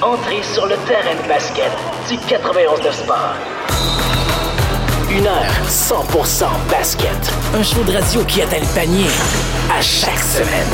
[0.00, 1.72] Entrez sur le terrain de basket
[2.08, 3.34] du 91 de Sport.
[5.10, 7.10] Une heure 100% basket.
[7.52, 9.08] Un show de radio qui atteint le panier
[9.76, 10.68] à chaque semaine.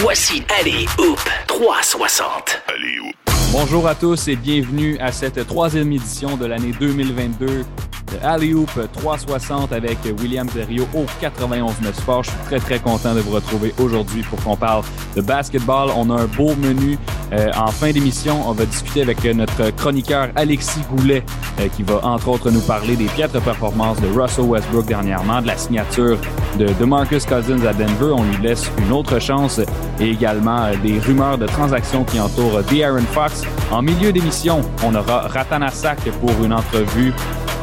[0.00, 2.62] Voici Allez Hoop 360.
[2.68, 3.14] Allez Hoop.
[3.52, 7.66] Bonjour à tous et bienvenue à cette troisième édition de l'année 2022
[8.12, 12.24] de Alley Hoop 360 avec William Zerio au 91.9 Sport.
[12.24, 14.84] Je suis très très content de vous retrouver aujourd'hui pour qu'on parle
[15.16, 15.90] de basketball.
[15.96, 16.98] On a un beau menu.
[17.32, 21.24] Euh, en fin d'émission, on va discuter avec notre chroniqueur Alexis Goulet
[21.60, 25.46] euh, qui va entre autres nous parler des piètres performances de Russell Westbrook dernièrement, de
[25.46, 26.18] la signature
[26.58, 28.12] de, de Marcus Cousins à Denver.
[28.16, 29.60] On lui laisse une autre chance
[30.00, 33.42] et également euh, des rumeurs de transactions qui entourent De'Aaron Fox.
[33.70, 37.12] En milieu d'émission, on aura Ratanasak pour une entrevue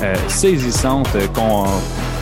[0.04, 1.66] euh, saisissante qu'on-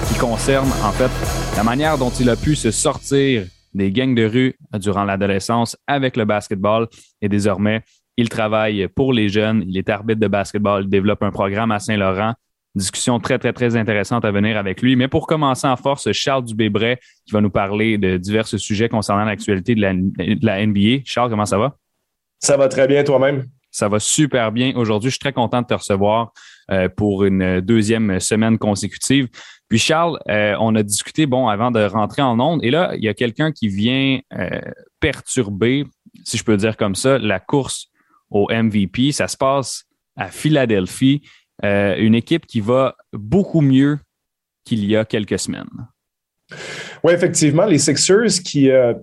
[0.08, 1.12] qui concerne en fait
[1.56, 6.18] la manière dont il a pu se sortir des gangs de rue durant l'adolescence avec
[6.18, 6.88] le basketball
[7.22, 7.82] et désormais
[8.18, 11.80] il travaille pour les jeunes, il est arbitre de basketball, il développe un programme à
[11.80, 12.34] Saint-Laurent.
[12.76, 14.96] Discussion très, très, très intéressante à venir avec lui.
[14.96, 19.24] Mais pour commencer en force, Charles Dubébret qui va nous parler de divers sujets concernant
[19.24, 21.02] l'actualité de la, de la NBA.
[21.06, 21.76] Charles, comment ça va?
[22.40, 23.46] Ça va très bien toi-même?
[23.72, 25.10] Ça va super bien aujourd'hui.
[25.10, 26.32] Je suis très content de te recevoir
[26.96, 29.28] pour une deuxième semaine consécutive.
[29.70, 33.04] Puis Charles, euh, on a discuté, bon, avant de rentrer en onde, et là, il
[33.04, 34.60] y a quelqu'un qui vient euh,
[35.00, 35.86] perturber,
[36.24, 37.88] si je peux dire comme ça, la course
[38.32, 39.12] au MVP.
[39.12, 39.86] Ça se passe
[40.18, 41.22] à Philadelphie,
[41.64, 44.00] euh, une équipe qui va beaucoup mieux
[44.66, 45.70] qu'il y a quelques semaines.
[47.04, 48.96] Oui, effectivement, les Sixers qui euh,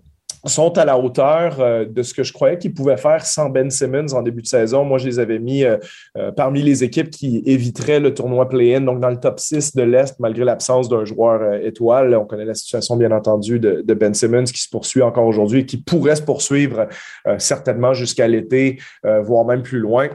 [0.48, 3.70] sont à la hauteur euh, de ce que je croyais qu'ils pouvaient faire sans Ben
[3.70, 4.84] Simmons en début de saison.
[4.84, 5.76] Moi, je les avais mis euh,
[6.16, 9.82] euh, parmi les équipes qui éviteraient le tournoi play-in, donc dans le top 6 de
[9.82, 12.14] l'Est, malgré l'absence d'un joueur étoile.
[12.16, 15.60] On connaît la situation, bien entendu, de, de Ben Simmons qui se poursuit encore aujourd'hui
[15.60, 16.88] et qui pourrait se poursuivre
[17.38, 20.08] certainement jusqu'à l'été, voire même plus loin.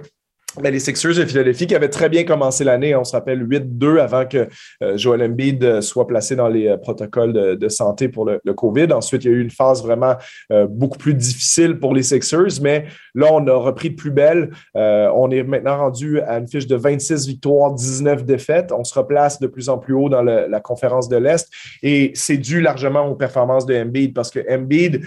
[0.60, 4.00] Mais les Sixers de Philadelphie qui avaient très bien commencé l'année, on se rappelle 8-2
[4.00, 4.50] avant que
[4.84, 8.92] euh, Joel Embiid euh, soit placé dans les euh, protocoles de, santé pour le, COVID.
[8.92, 10.16] Ensuite, il y a eu une phase vraiment
[10.52, 12.86] euh, beaucoup plus difficile pour les Sixers, mais
[13.16, 14.52] là, on a repris de plus belle.
[14.76, 18.72] On est maintenant rendu à une fiche de 26 victoires, 19 défaites.
[18.72, 21.50] On se replace de plus en plus haut dans la conférence de l'Est
[21.84, 25.02] et c'est dû largement aux performances de Embiid parce que Embiid,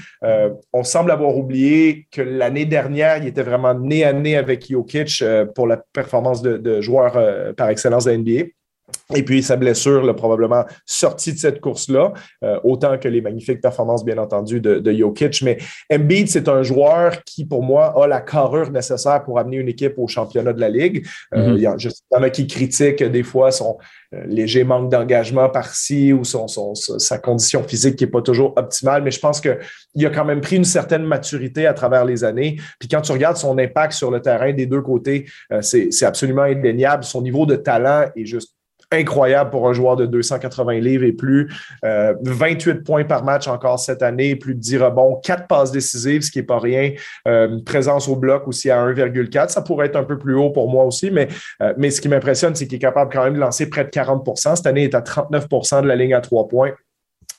[0.73, 5.23] on semble avoir oublié que l'année dernière, il était vraiment nez à nez avec Jokic
[5.45, 8.45] pour la performance de, de joueur euh, par excellence de la NBA.
[9.15, 13.61] Et puis, sa blessure l'a probablement sorti de cette course-là, euh, autant que les magnifiques
[13.61, 15.43] performances, bien entendu, de, de Jokic.
[15.43, 15.59] Mais
[15.93, 19.95] Embiid, c'est un joueur qui, pour moi, a la carrure nécessaire pour amener une équipe
[19.99, 21.07] au championnat de la Ligue.
[21.35, 21.57] Euh, Mhm.
[21.57, 23.77] Il y, en- je- il y en a qui critiquent des fois son
[24.15, 28.53] euh, léger manque d'engagement par-ci ou son, son- sa condition physique qui n'est pas toujours
[28.57, 32.23] optimale, mais je pense qu'il a quand même pris une certaine maturité à travers les
[32.23, 32.57] années.
[32.79, 36.43] Puis quand tu regardes son impact sur le terrain des deux côtés, euh, c'est absolument
[36.43, 37.03] indéniable.
[37.05, 38.54] Son niveau de talent est juste
[38.95, 41.53] incroyable pour un joueur de 280 livres et plus.
[41.85, 46.23] Euh, 28 points par match encore cette année, plus de 10 rebonds, 4 passes décisives,
[46.23, 46.93] ce qui n'est pas rien.
[47.29, 49.51] Euh, présence au bloc aussi à 1,4.
[49.51, 51.29] Ça pourrait être un peu plus haut pour moi aussi, mais,
[51.63, 53.91] euh, mais ce qui m'impressionne, c'est qu'il est capable quand même de lancer près de
[53.91, 56.73] 40% Cette année, il est à 39% de la ligne à 3 points.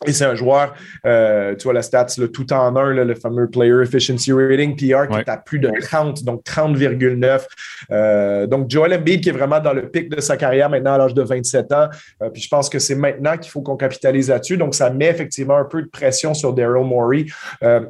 [0.06, 0.74] Et c'est un joueur,
[1.06, 4.76] euh, tu vois la stats, le tout en un, là, le fameux Player Efficiency Rating,
[4.76, 5.22] PR, qui Ouais.
[5.22, 7.46] est à plus de 30, donc 30,9.
[7.92, 10.98] Euh, donc Joel Embiid qui est vraiment dans le pic de sa carrière maintenant à
[10.98, 11.88] l'âge de 27 ans.
[12.22, 14.58] Euh, puis je pense que c'est maintenant qu'il faut qu'on capitalise là-dessus.
[14.58, 17.26] Donc ça met effectivement un peu de pression sur Daryl Morey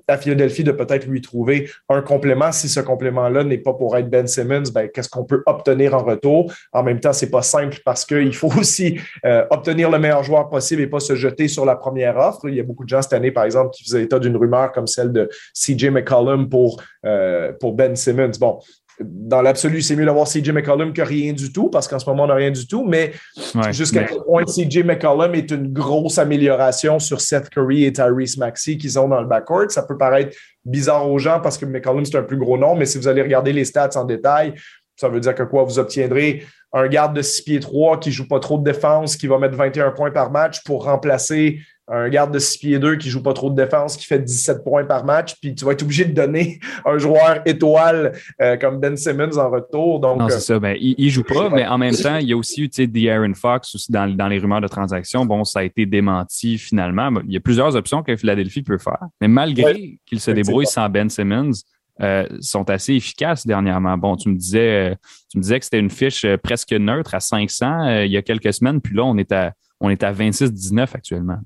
[0.07, 2.51] à Philadelphie de peut-être lui trouver un complément.
[2.51, 6.03] Si ce complément-là n'est pas pour être Ben Simmons, ben, qu'est-ce qu'on peut obtenir en
[6.03, 6.51] retour?
[6.71, 8.99] En même temps, c'est pas simple parce qu'il faut aussi
[9.49, 12.47] obtenir le meilleur joueur possible et pas se jeter sur la première offre.
[12.49, 14.71] Il y a beaucoup de gens cette année, par exemple, qui faisaient état d'une rumeur
[14.71, 18.31] comme celle de CJ McCollum pour, euh, pour Ben Simmons.
[18.39, 18.59] Bon,
[19.01, 22.23] dans l'absolu, c'est mieux d'avoir CJ McCollum que rien du tout, parce qu'en ce moment,
[22.23, 23.11] on n'a rien du tout, mais
[23.53, 23.73] Ouais.
[23.73, 28.37] jusqu'à Mais- quel point CJ McCollum est une grosse amélioration sur Seth Curry et Tyrese
[28.37, 29.69] Maxey qu'ils ont dans le backcourt?
[29.69, 32.85] Ça peut paraître bizarre aux gens parce que McCollum, c'est un plus gros nom, mais
[32.85, 34.53] si vous allez regarder les stats en détail,
[34.95, 38.27] ça veut dire que quoi, vous obtiendrez un garde de 6 pieds 3 qui joue
[38.29, 42.33] pas trop de défense, qui va mettre 21 points par match pour remplacer un garde
[42.33, 45.05] de 6 pieds 2 qui joue pas trop de défense, qui fait 17 points par
[45.05, 49.37] match, puis tu vas être obligé de donner un joueur étoile euh, comme Ben Simmons
[49.37, 49.99] en retour.
[49.99, 50.59] Donc, Non, euh, c'est ça.
[50.59, 53.33] Ben, il, il joue pas, mais en même temps, il y a aussi eu, De'Aaron
[53.33, 55.25] Fox aussi dans, dans les rumeurs de transactions.
[55.25, 57.09] Bon, ça a été démenti finalement.
[57.25, 59.03] Il y a plusieurs options que Philadelphie peut faire.
[59.21, 61.51] Mais malgré qu'il se débrouille sans Ben Simmons,
[62.01, 63.97] euh, sont assez efficaces dernièrement.
[63.97, 64.95] Bon, tu me disais, euh,
[65.31, 68.17] tu me disais que c'était une fiche euh, presque neutre à 500 euh, il y
[68.17, 71.37] a quelques semaines, puis là, on est à, on est à 26-19 actuellement.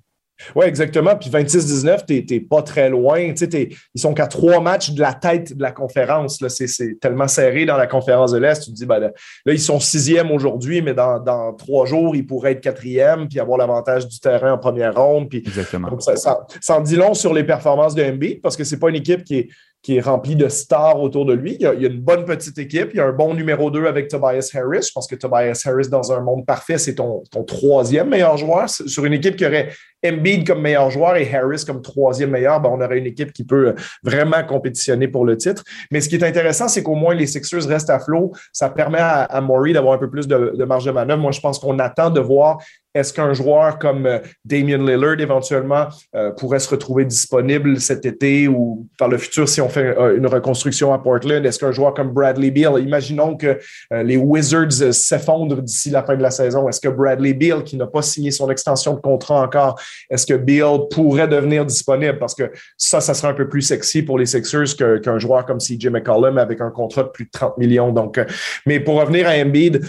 [0.55, 1.15] Oui, exactement.
[1.15, 3.19] Puis 26-19, tu n'es pas très loin.
[3.19, 6.43] ils sont qu'à trois matchs de la tête de la conférence.
[6.47, 8.63] C'est tellement serré dans la conférence de l'Est.
[8.63, 9.11] Tu te dis, ben, là,
[9.45, 14.07] ils sont sixième aujourd'hui, mais dans, trois jours, ils pourraient être quatrième puis avoir l'avantage
[14.07, 15.29] du terrain en première ronde.
[15.29, 15.99] Puis, exactement.
[15.99, 18.95] ça, ça, en dit long sur les performances de MB parce que c'est pas une
[18.95, 19.49] équipe qui est
[19.81, 21.55] qui est rempli de stars autour de lui.
[21.59, 22.89] Il y, a, une bonne petite équipe.
[22.93, 24.87] Il y a un bon numéro 2 avec Tobias Harris.
[24.87, 28.69] Je pense que Tobias Harris, dans un monde parfait, c'est ton, ton, troisième meilleur joueur.
[28.69, 29.69] Sur une équipe qui aurait
[30.05, 33.43] Embiid comme meilleur joueur et Harris comme troisième meilleur, ben on aurait une équipe qui
[33.43, 35.63] peut vraiment compétitionner pour le titre.
[35.91, 38.31] Mais ce qui est intéressant, c'est qu'au moins les Sixers restent à flot.
[38.53, 41.21] Ça permet à, à Maury d'avoir un peu plus de, marge de manœuvre.
[41.21, 42.59] Moi, je pense qu'on attend de voir
[42.95, 48.47] est-ce qu'un joueur comme euh, Damian Lillard, éventuellement, euh, pourrait se retrouver disponible cet été
[48.47, 51.45] ou par le futur si on fait euh, une reconstruction à Portland?
[51.45, 53.59] Est-ce qu'un joueur comme Bradley Beal, imaginons que
[53.91, 57.87] les Wizards s'effondrent d'ici la fin de la saison, est-ce que Bradley Beal, qui n'a
[57.87, 59.79] pas signé son extension de contrat encore,
[60.09, 62.19] est-ce que Beal pourrait devenir disponible?
[62.19, 65.59] Parce que ça, ça serait un peu plus sexy pour les Sixers qu'un joueur comme
[65.59, 67.91] CJ McCollum avec un contrat de plus de 30 millions.
[67.91, 68.19] Donc,
[68.65, 69.81] mais pour revenir à Embiid,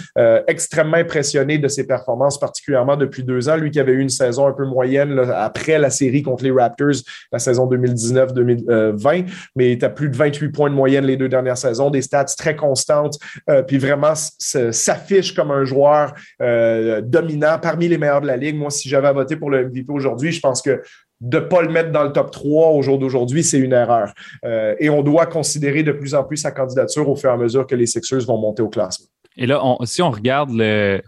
[0.46, 3.56] extrêmement impressionné de ses performances, particulièrement depuis deux ans.
[3.56, 7.02] Lui qui avait eu une saison un peu moyenne après la série contre les Raptors,
[7.32, 9.26] la saison 2019-2020,
[9.56, 12.24] mais il a plus de 28 points de moyenne les deux dernières saisons, des stats
[12.24, 13.18] très constantes,
[13.48, 18.56] euh, puis vraiment s'affiche comme un joueur euh, dominant parmi les meilleurs de la Ligue.
[18.56, 20.82] Moi, si j'avais à voter pour le MVP aujourd'hui, je pense que
[21.20, 24.12] de ne pas le mettre dans le top 3 au jour d'aujourd'hui, c'est une erreur.
[24.44, 27.36] Euh, et on doit considérer de plus en plus sa candidature au fur et à
[27.36, 29.06] mesure que les Sixers vont monter au classement.
[29.36, 31.02] Et là, si on regarde le,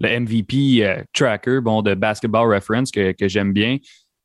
[0.00, 3.78] MVP euh, tracker bon, de Basketball Reference que, j'aime bien.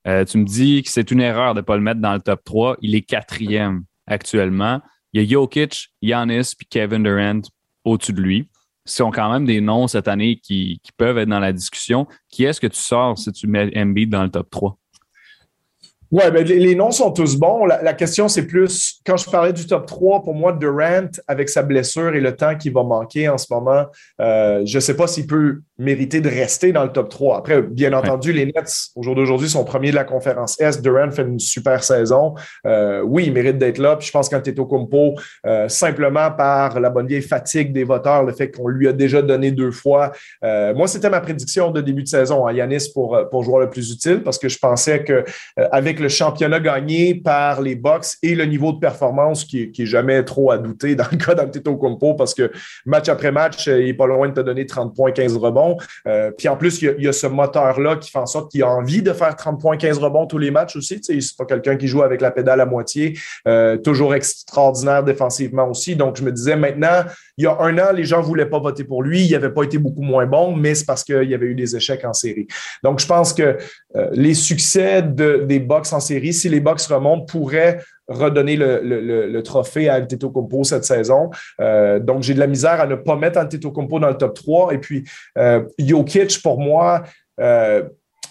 [0.07, 2.19] Euh, tu me dis que c'est une erreur de ne pas le mettre dans le
[2.19, 2.77] top 3.
[2.81, 4.81] Il est quatrième actuellement.
[5.13, 7.41] Il y a Jokic, Giannis puis Kevin Durant
[7.85, 8.48] au-dessus de lui.
[8.89, 12.07] Sont quand même des noms cette année qui, peuvent être dans la discussion.
[12.27, 14.77] Qui est-ce que tu sors si tu mets Embiid dans le top 3?
[16.11, 17.65] Oui, ben, les, noms sont tous bons.
[17.65, 21.61] La, question, c'est plus, quand je parlais du top 3, pour moi, Durant, avec sa
[21.61, 23.85] blessure et le temps qui va manquer en ce moment,
[24.19, 27.37] euh, je ne sais pas s'il peut mériter de rester dans le top 3.
[27.37, 30.81] Après, bien entendu, les Nets, au jour d'aujourd'hui, sont premiers de la conférence S.
[30.81, 32.33] Durant fait une super saison.
[32.65, 33.95] Euh, oui, il mérite d'être là.
[33.95, 35.13] Puis je pense qu'un Teto Kumpo,
[35.45, 39.21] euh, simplement par la bonne vieille fatigue des voteurs, le fait qu'on lui a déjà
[39.21, 40.11] donné deux fois.
[40.41, 43.91] moi, c'était ma prédiction de début de saison à Yanis pour, pour joueur le plus
[43.91, 45.23] utile parce que je pensais que
[45.99, 50.23] le championnat gagné par les Bucks et le niveau de performance qui, qui est jamais
[50.23, 52.51] trop à douter dans le cas d'Antetokounmpo parce que
[52.85, 55.77] match après match, euh, il n'est pas loin de te donner 30 points, 15 rebonds.
[56.07, 58.69] Euh, puis en plus, il y a, ce moteur-là qui fait en sorte qu'il a
[58.69, 60.99] envie de faire 30 points, 15 rebonds tous les matchs aussi.
[61.01, 63.17] Tu c'est pas quelqu'un qui joue avec la pédale à moitié.
[63.47, 65.95] Euh, toujours extraordinaire défensivement aussi.
[65.95, 67.03] Donc, je me disais maintenant,
[67.37, 69.25] il y a un an, les gens voulaient pas voter pour lui.
[69.25, 71.75] Il n'avait pas été beaucoup moins bon, mais c'est parce qu'il y avait eu des
[71.75, 72.47] échecs en série.
[72.83, 73.57] Donc, je pense que
[74.11, 79.87] les succès de, des Bucks en série, si les Bucks remontent, pourraient redonner le, trophée
[79.87, 81.29] à Antetokounmpo cette saison.
[81.61, 84.73] Euh, donc, j'ai de la misère à ne pas mettre Antetokounmpo dans le top 3.
[84.73, 85.03] Et puis,
[85.37, 87.03] euh, Jokic, pour moi,
[87.39, 87.83] euh,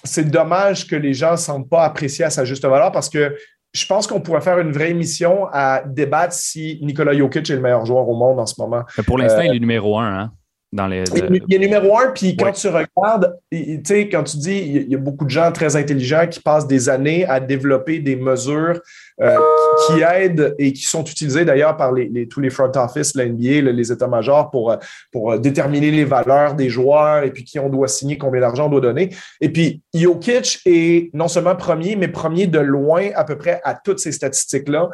[0.05, 3.35] c'est dommage que les gens ne semblent pas apprécier à sa juste valeur parce que
[3.75, 7.61] je pense qu'on pourrait faire une vraie émission à débattre si Nicolas Jokic est le
[7.61, 8.83] meilleur joueur au monde en ce moment.
[9.07, 10.19] pour l'instant, il est numéro un.
[10.21, 10.33] Hein?
[10.71, 14.95] Il est numéro un, puis quand tu regardes, tu sais, quand tu dis, il y
[14.95, 18.81] a beaucoup de gens très intelligents qui passent des années à développer des mesures euh,
[19.87, 23.71] qui aident et qui sont utilisés d'ailleurs par les, tous les front office, la NBA,
[23.73, 24.77] les états-majors pour, euh,
[25.11, 28.67] pour euh, déterminer les valeurs des joueurs et puis qui on doit signer, combien d'argent
[28.67, 29.11] on doit donner.
[29.41, 33.75] Et puis, Jokic est non seulement premier, mais premier de loin à peu près à
[33.75, 34.89] toutes ces statistiques-là.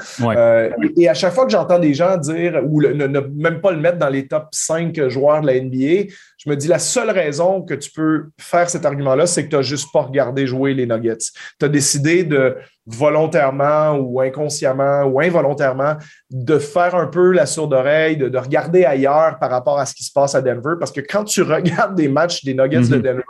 [0.97, 3.99] et, à chaque fois que j'entends des gens dire, ou ne, même pas le mettre
[3.99, 6.11] dans les top 5 joueurs de la NBA,
[6.45, 9.57] je me dis la seule raison que tu peux faire cet argument-là, c'est que tu
[9.57, 11.17] n'as juste pas regardé jouer les Nuggets.
[11.59, 15.97] Tu as décidé de volontairement ou inconsciemment ou involontairement
[16.31, 20.05] de faire un peu la sourde oreille, de, regarder ailleurs par rapport à ce qui
[20.05, 20.75] se passe à Denver.
[20.79, 23.03] Parce que quand tu regardes des matchs des Nuggets de mhm.
[23.03, 23.23] Denver,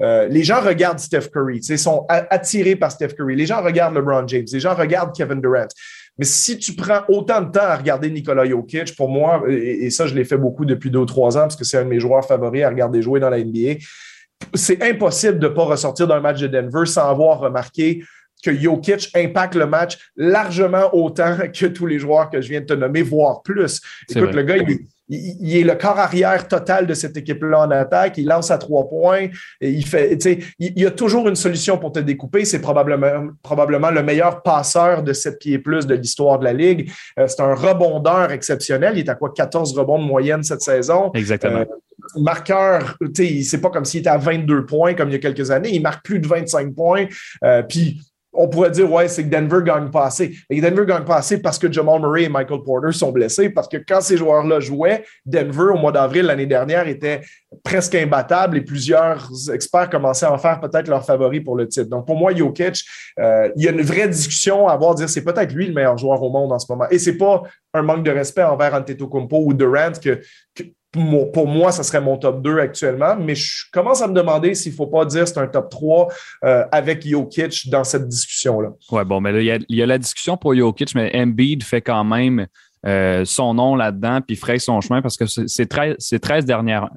[0.00, 3.36] euh, les gens regardent Steph Curry, ils sont attirés par Steph Curry.
[3.36, 5.68] Les gens regardent LeBron James, les gens regardent Kevin Durant.
[6.18, 9.90] Mais si tu prends autant de temps à regarder Nikola Jokic, pour moi, et, et
[9.90, 11.88] ça, je l'ai fait beaucoup depuis deux ou trois ans parce que c'est un de
[11.88, 13.80] mes joueurs favoris à regarder jouer dans la NBA,
[14.54, 18.04] c'est impossible de ne pas ressortir d'un match de Denver sans avoir remarqué
[18.44, 22.66] que Jokic impacte le match largement autant que tous les joueurs que je viens de
[22.66, 23.80] te nommer, voire plus.
[24.10, 28.18] Écoute, le gars, il, est le corps arrière total de cette équipe-là en attaque.
[28.18, 29.28] Il lance à trois points.
[29.60, 30.18] Et il fait,
[30.58, 32.44] il, y a toujours une solution pour te découper.
[32.44, 36.90] C'est probablement, probablement le meilleur passeur de 7 pieds plus de l'histoire de la Ligue.
[37.18, 38.94] Euh, c'est un rebondeur exceptionnel.
[38.96, 41.10] Il est à quoi 14 rebonds de moyenne cette saison?
[41.14, 41.60] Exactement.
[41.60, 41.64] Euh,
[42.16, 45.70] marqueur, c'est pas comme s'il était à 22 points comme il y a quelques années.
[45.72, 47.06] Il marque plus de 25 points.
[47.44, 48.00] Euh, puis
[48.34, 50.34] on pourrait dire, ouais, c'est que Denver gagne pas assez.
[50.50, 53.68] Et Denver gagne pas assez parce que Jamal Murray et Michael Porter sont blessés, parce
[53.68, 57.22] que quand ces joueurs-là jouaient, Denver, au mois d'avril l'année dernière, était
[57.62, 61.88] presque imbattable et plusieurs experts commençaient à en faire peut-être leur favori pour le titre.
[61.88, 62.84] Donc, pour moi, Jokic,
[63.18, 65.96] euh, il y a une vraie discussion à avoir, dire c'est peut-être lui le meilleur
[65.96, 66.86] joueur au monde en ce moment.
[66.90, 70.20] Et c'est pas un manque de respect envers Antetokounmpo ou Durant que,
[70.54, 70.64] que
[71.32, 74.72] pour moi, ça serait mon top 2 actuellement, mais je commence à me demander s'il
[74.72, 76.08] ne faut pas dire c'est un top 3
[76.44, 78.70] euh, avec Jokic dans cette discussion-là.
[78.90, 82.04] Oui, bon, mais là, il y, a, la discussion pour Jokic, mais Embiid fait quand
[82.04, 82.46] même
[82.86, 86.90] euh, son nom là-dedans, puis fraye son chemin parce que c'est 13, 13, dernières,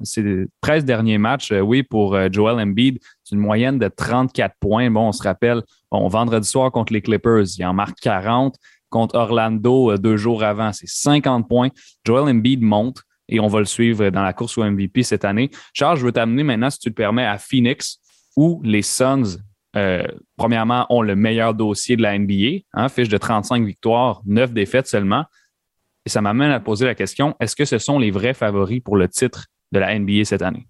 [0.60, 4.90] 13 derniers matchs, euh, oui, pour Joel Embiid, c'est une moyenne de 34 points.
[4.90, 8.56] Bon, on se rappelle, bon, vendredi soir contre les Clippers, il en marque 40.
[8.90, 11.68] Contre Orlando, deux jours avant, c'est 50 points.
[12.06, 15.50] Joel Embiid monte et on va le suivre dans la course au MVP cette année.
[15.72, 17.98] Charles, je veux t'amener maintenant, si tu le permets, à Phoenix,
[18.36, 19.38] où les Suns,
[19.76, 20.06] euh,
[20.36, 24.86] premièrement, ont le meilleur dossier de la NBA, hein, fiche de 35 victoires, 9 défaites
[24.86, 25.24] seulement.
[26.06, 28.96] Et ça m'amène à poser la question, est-ce que ce sont les vrais favoris pour
[28.96, 30.66] le titre de la NBA cette année?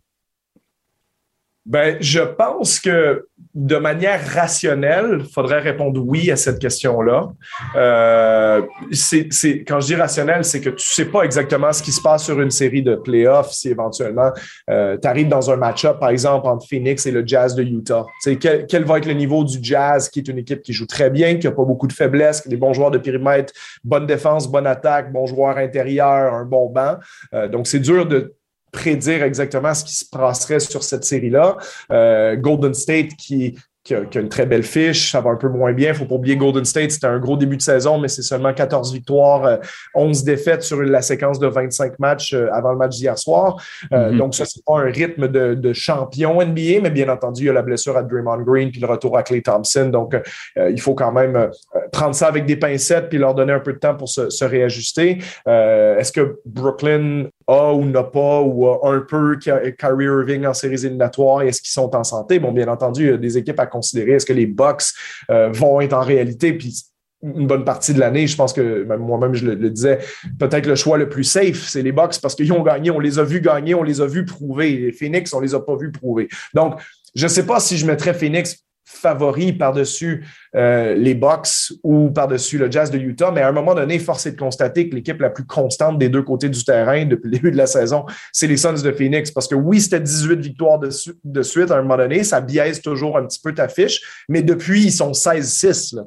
[1.68, 7.28] Ben, je pense que de manière rationnelle, il faudrait répondre oui à cette question-là.
[7.76, 9.28] Euh, c'est,
[9.66, 12.40] quand je dis rationnel, c'est que tu sais pas exactement ce qui se passe sur
[12.40, 14.30] une série de playoffs si éventuellement
[14.70, 18.06] euh, tu arrives dans un match-up, par exemple, entre Phoenix et le Jazz de Utah.
[18.40, 21.10] Quel, quel va être le niveau du Jazz, qui est une équipe qui joue très
[21.10, 23.52] bien, qui n'a pas beaucoup de faiblesses, qui a des bons joueurs de périmètre,
[23.84, 26.96] bonne défense, bonne attaque, bon joueur intérieur, un bon banc.
[27.34, 28.37] Euh, donc, c'est dur de
[28.72, 31.56] prédire exactement ce qui se passerait sur cette série-là.
[31.90, 33.56] Euh, Golden State qui
[33.88, 35.12] qui a, une très belle fiche.
[35.12, 35.88] Ça va un peu moins bien.
[35.88, 36.90] Il ne faut pas oublier Golden State.
[36.90, 39.58] C'était un gros début de saison, mais c'est seulement 14 victoires,
[39.94, 43.56] 11 euh, défaites sur la séquence de 25 matchs euh, avant le match d'hier soir.
[43.92, 44.16] Euh, mm-hmm.
[44.18, 47.52] Donc, ça, c'est pas un rythme de, champion NBA, mais bien entendu, il y a
[47.52, 49.86] la blessure à Draymond Green puis le retour à Clay Thompson.
[49.86, 50.16] Donc,
[50.56, 51.50] il faut quand même
[51.92, 55.18] prendre ça avec des pincettes puis leur donner un peu de temps pour se, réajuster.
[55.46, 61.42] Est-ce que Brooklyn a ou n'a pas ou un peu Kyrie Irving en séries éliminatoires?
[61.42, 62.38] Est-ce qu'ils sont en santé?
[62.38, 64.12] Bon, bien entendu, il y a des équipes à considérer.
[64.12, 64.84] Est-ce que les Bucks
[65.30, 66.52] euh, vont être en réalité?
[66.52, 66.84] Puis
[67.22, 69.98] une bonne partie de l'année, je pense que moi-même, je le, disais,
[70.38, 73.18] peut-être le choix le plus safe, c'est les Bucks parce qu'ils ont gagné, on les
[73.18, 74.76] a vus gagner, on les a vus prouver.
[74.76, 76.28] Les Phoenix, on les a pas vus prouver.
[76.54, 76.80] Donc,
[77.14, 80.24] je ne sais pas si je mettrais Phoenix favori par-dessus
[80.56, 84.26] euh, les Bucks ou par-dessus le Jazz de Utah, mais à un moment donné, force
[84.26, 87.36] est de constater que l'équipe la plus constante des deux côtés du terrain depuis le
[87.36, 89.30] début de la saison, c'est les Suns de Phoenix.
[89.30, 90.90] Parce que oui, c'était 18 victoires de,
[91.24, 94.42] de, suite à un moment donné, ça biaise toujours un petit peu ta fiche, mais
[94.42, 95.98] depuis, ils sont 16-6.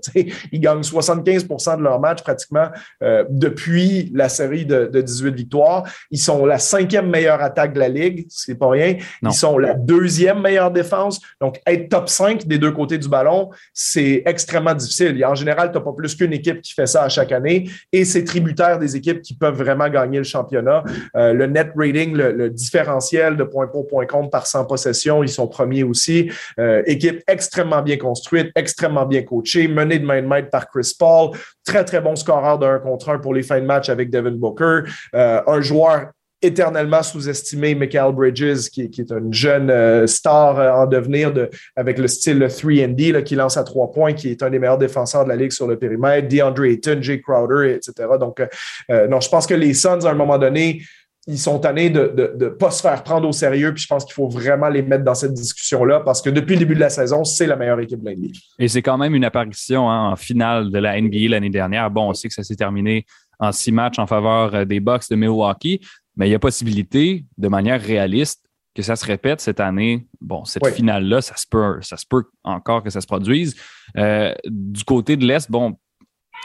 [0.51, 2.67] Ils gagnent 75% de leurs matchs pratiquement
[3.03, 5.83] euh, depuis la série de, de, 18 victoires.
[6.09, 8.97] Ils sont la cinquième meilleure attaque de la Ligue, c'est pas rien.
[9.23, 11.19] Ils sont la deuxième meilleure défense.
[11.39, 15.23] Donc, être top 5 des deux côtés du ballon, c'est extrêmement difficile.
[15.25, 18.05] en général, tu n'as pas plus qu'une équipe qui fait ça à chaque année et
[18.05, 20.83] c'est tributaire des équipes qui peuvent vraiment gagner le championnat.
[21.15, 25.29] Euh, le net rating, le, différentiel de points pour, points contre par 100 possessions, ils
[25.29, 26.29] sont premiers aussi.
[26.59, 30.93] Euh, équipe extrêmement bien construite, extrêmement bien coachée, menée de main de maître par Chris
[30.97, 31.31] Paul.
[31.63, 34.31] Très, très bon scoreur de 1 contre 1 pour les fins de match avec Devin
[34.31, 34.81] Booker.
[35.15, 40.87] Euh, un joueur éternellement sous-estimé Michael Bridges, qui, est une jeune euh, star euh, en
[40.87, 44.59] devenir de, avec le style 3D qui lance à trois points, qui est un des
[44.59, 47.93] meilleurs défenseurs de la ligue sur le périmètre, DeAndre Ayton, Jay Crowder, etc.
[48.19, 48.41] Donc,
[48.89, 50.81] euh, non, je pense que les Suns, à un moment donné,
[51.27, 54.15] ils sont tannés de ne pas se faire prendre au sérieux, puis je pense qu'il
[54.15, 57.23] faut vraiment les mettre dans cette discussion-là parce que depuis le début de la saison,
[57.23, 58.39] c'est la meilleure équipe de la NBA.
[58.57, 61.91] Et c'est quand même une apparition hein, en finale de la NBA l'année dernière.
[61.91, 63.05] Bon, on sait que ça s'est terminé
[63.39, 65.81] en six matchs en faveur des Bucks de Milwaukee,
[66.15, 70.07] mais il y a possibilité, de manière réaliste, que ça se répète cette année.
[70.21, 73.55] Bon, cette finale-là, ça se peut, ça se peut encore que ça se produise.
[73.97, 75.77] Euh, du côté de l'Est, bon,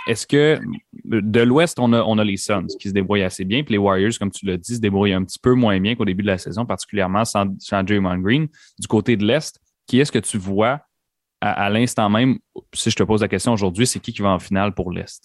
[0.08, 0.60] est-ce que
[1.04, 3.78] de l'Ouest, on a, on a les Suns qui se débrouillent assez bien, puis les
[3.78, 6.28] Warriors, comme tu l'as dit, se débrouillent un petit peu moins bien qu'au début de
[6.28, 8.48] la saison, particulièrement sans, sans Draymond Green.
[8.78, 10.80] Du côté de l'Est, qui est-ce que tu vois
[11.40, 12.38] à, à l'instant même,
[12.72, 15.24] si je te pose la question aujourd'hui, c'est qui qui va en finale pour l'Est?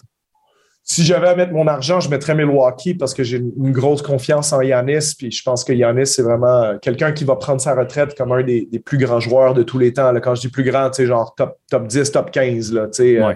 [0.84, 4.52] Si j'avais à mettre mon argent, je mettrais Milwaukee parce que j'ai une, grosse confiance
[4.52, 5.14] en Yanis.
[5.16, 8.42] Puis je pense que Yanis, c'est vraiment quelqu'un qui va prendre sa retraite comme un
[8.42, 10.10] des, plus grands joueurs de tous les temps.
[10.10, 10.20] Là.
[10.20, 12.72] Quand je dis plus grand, tu genre top, top 10, top 15.
[12.72, 13.34] Là, euh,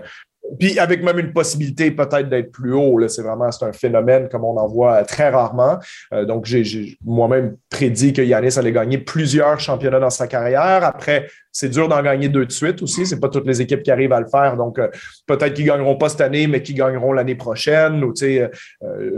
[0.59, 3.01] puis avec même une possibilité peut-être d'être plus haut.
[3.09, 5.79] C'est vraiment c'est un phénomène comme on en voit très rarement.
[6.13, 10.85] Euh, donc, j'ai moi-même prédit que Yanis allait gagner plusieurs championnats dans sa carrière.
[10.85, 13.07] Après, c'est dur d'en gagner deux de suite aussi.
[13.07, 14.59] C'est pas toutes les équipes qui arrivent à le faire.
[14.59, 14.89] Donc, euh,
[15.27, 18.05] peut-être qu'ils gagneront pas cette année, mais qu'ils gagneront l'année prochaine.
[18.05, 18.49] Ou, euh,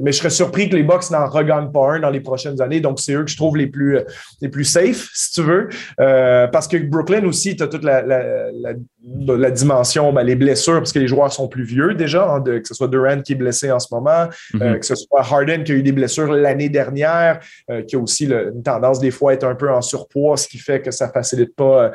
[0.00, 2.80] mais je serais surpris que les Bucks n'en regagnent pas un dans les prochaines années.
[2.80, 3.99] Donc, c'est eux que je trouve les plus,
[4.40, 5.68] les plus safe, si tu veux.
[5.97, 10.92] parce que Brooklyn aussi, tu as toute la, la, la, dimension, ben, les blessures, parce
[10.92, 13.37] que les joueurs sont plus vieux déjà, hein, de, que ce soit Durant qui est
[13.37, 14.78] blessé en ce moment, mm-hmm.
[14.78, 17.40] que ce soit Harden qui a eu des blessures l'année dernière,
[17.87, 20.59] qui a aussi une tendance des fois à être un peu en surpoids, ce qui
[20.59, 21.90] fait que ça facilite pas euh,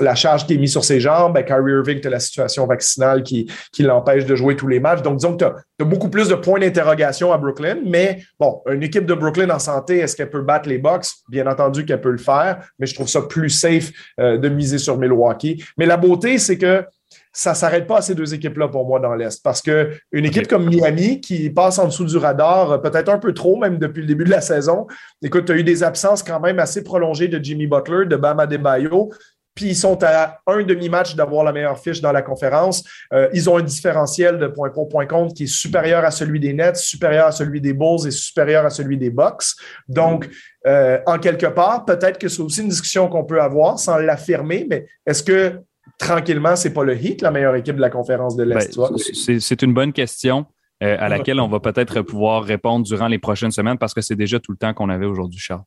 [0.00, 1.34] la charge qui est mise sur ses jambes.
[1.34, 4.80] Ben, Kyrie Irving, tu as la situation vaccinale qui, qui l'empêche de jouer tous les
[4.80, 5.02] matchs.
[5.02, 5.50] Donc, disons que tu
[5.82, 7.78] as, beaucoup plus de points d'interrogation à Brooklyn.
[7.84, 11.06] Mais bon, une équipe de Brooklyn en santé, est-ce qu'elle peut battre les Bucks?
[11.28, 13.90] Bien entendu qu'elle peut le faire, mais je trouve ça plus safe
[14.20, 15.64] euh, de miser sur Milwaukee.
[15.76, 16.84] Mais la beauté, c'est que
[17.32, 19.42] ça ne s'arrête pas à ces deux équipes-là pour moi dans l'Est.
[19.42, 23.32] Parce qu'une équipe comme Miami, qui passe en dessous du radar, euh, peut-être un peu
[23.32, 24.86] trop, même depuis le début de la saison,
[25.22, 28.46] écoute, tu as eu des absences quand même assez prolongées de Jimmy Butler, de Bama
[28.46, 29.10] Debayo
[29.54, 32.84] puis ils sont à un demi-match d'avoir la meilleure fiche dans la conférence.
[33.12, 36.40] Euh, ils ont un différentiel de point pour, point contre qui est supérieur à celui
[36.40, 39.44] des Nets, supérieur à celui des Bulls et supérieur à celui des Bucks.
[39.88, 40.28] Donc,
[40.66, 44.66] euh, en quelque part, peut-être que c'est aussi une discussion qu'on peut avoir sans l'affirmer,
[44.68, 45.60] mais est-ce que
[45.98, 48.76] tranquillement, c'est pas le Heat, la meilleure équipe de la conférence de l'Est?
[48.76, 50.46] Ben, c'est une bonne question.
[50.82, 54.16] Euh, à laquelle on va peut-être pouvoir répondre durant les prochaines semaines parce que c'est
[54.16, 55.62] déjà tout le temps qu'on avait aujourd'hui, Charles.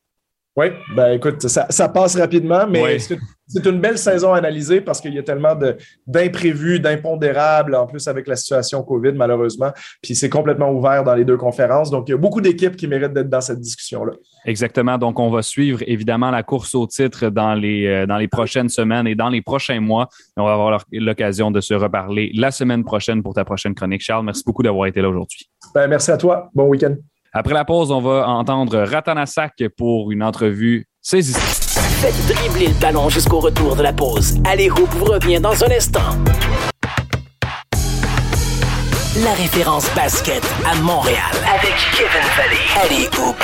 [0.58, 5.02] Oui, ben écoute, ça, ça passe rapidement, mais c'est une belle saison à analyser parce
[5.02, 5.54] qu'il y a tellement
[6.08, 9.72] d'imprévus, d'impondérables, en plus avec la situation COVID, malheureusement.
[10.02, 11.92] Puis c'est complètement ouvert dans les deux conférences.
[11.92, 14.14] Donc, il y a beaucoup d'équipes qui méritent d'être dans cette discussion-là.
[14.46, 14.98] Exactement.
[14.98, 18.70] Donc, on va suivre évidemment la course au titre dans les, euh, dans les prochaines
[18.70, 20.08] semaines et dans les prochains mois.
[20.38, 24.02] On va avoir l'occasion de se reparler la semaine prochaine pour ta prochaine chronique.
[24.02, 25.50] Charles, merci beaucoup d'avoir été là aujourd'hui.
[25.74, 26.50] Ben, merci à toi.
[26.54, 26.96] Bon week-end.
[27.38, 31.44] Après la pause, on va entendre Ratanasak pour une entrevue saisissante.
[32.00, 34.38] Faites dribbler le ballon jusqu'au retour de la pause.
[34.46, 36.00] Allez Hoop vous revient dans un instant.
[39.22, 42.56] La référence basket à Montréal avec Kevin Valley.
[42.82, 43.36] Allez Hoop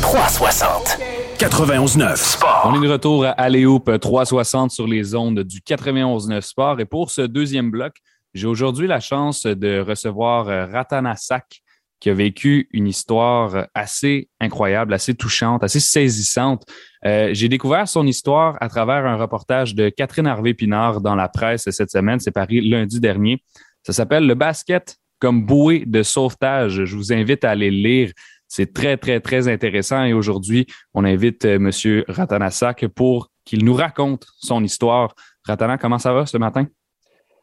[0.00, 0.98] 360.
[1.38, 2.70] 91.9 Sport.
[2.72, 6.78] On est de retour à Aléoupe 360 sur les ondes du 91.9 Sport.
[6.78, 7.96] Et pour ce deuxième bloc,
[8.32, 11.62] j'ai aujourd'hui la chance de recevoir Ratanasak
[12.00, 16.64] qui a vécu une histoire assez incroyable, assez touchante, assez saisissante.
[17.04, 21.68] Euh, j'ai découvert son histoire à travers un reportage de Catherine Harvey-Pinard dans la presse
[21.70, 22.20] cette semaine.
[22.20, 23.42] C'est paru lundi dernier.
[23.82, 26.84] Ça s'appelle Le basket comme bouée de sauvetage.
[26.84, 28.12] Je vous invite à aller le lire.
[28.46, 30.04] C'est très, très, très intéressant.
[30.04, 32.04] Et aujourd'hui, on invite euh, M.
[32.08, 35.14] Ratanasak pour qu'il nous raconte son histoire.
[35.44, 36.66] Ratana, comment ça va ce matin?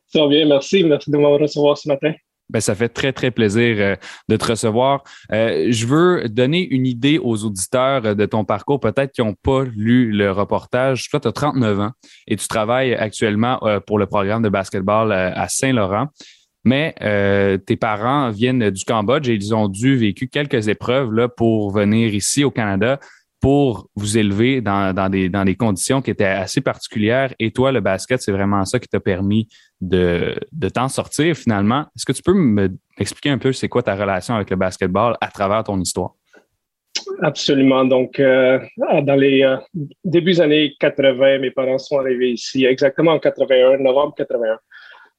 [0.08, 0.84] Ça va bien, merci.
[0.84, 2.13] Merci de m'avoir recevoir ce matin.
[2.49, 3.95] Ben, ça fait très, très plaisir euh,
[4.29, 5.03] de te recevoir.
[5.31, 9.34] Euh, je veux donner une idée aux auditeurs euh, de ton parcours, peut-être qui n'ont
[9.34, 11.10] pas lu le reportage.
[11.10, 11.91] Toi, tu as 39 ans
[12.27, 16.08] et tu travailles actuellement pour le programme de basketball à Saint-Laurent.
[16.63, 16.95] Mais
[17.65, 22.13] tes parents viennent du Cambodge et ils ont dû vécu quelques épreuves là, pour venir
[22.13, 22.99] ici au Canada
[23.45, 27.31] pour vous élever dans, dans, des, dans des conditions qui étaient assez particulières.
[27.38, 29.47] Et toi, le basket, c'est vraiment ça qui t'a permis
[29.79, 31.81] de, de t'en sortir finalement.
[31.95, 35.27] Est-ce que tu peux m'expliquer un peu c'est quoi ta relation avec le basketball à
[35.27, 36.15] travers ton histoire?
[37.21, 37.86] Absolument.
[37.86, 38.58] Donc, euh,
[39.03, 39.58] dans les euh,
[40.03, 44.58] débuts années 80, mes parents sont arrivés ici, exactement en 81, novembre 81.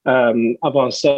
[0.09, 1.17] Euh, avant ça,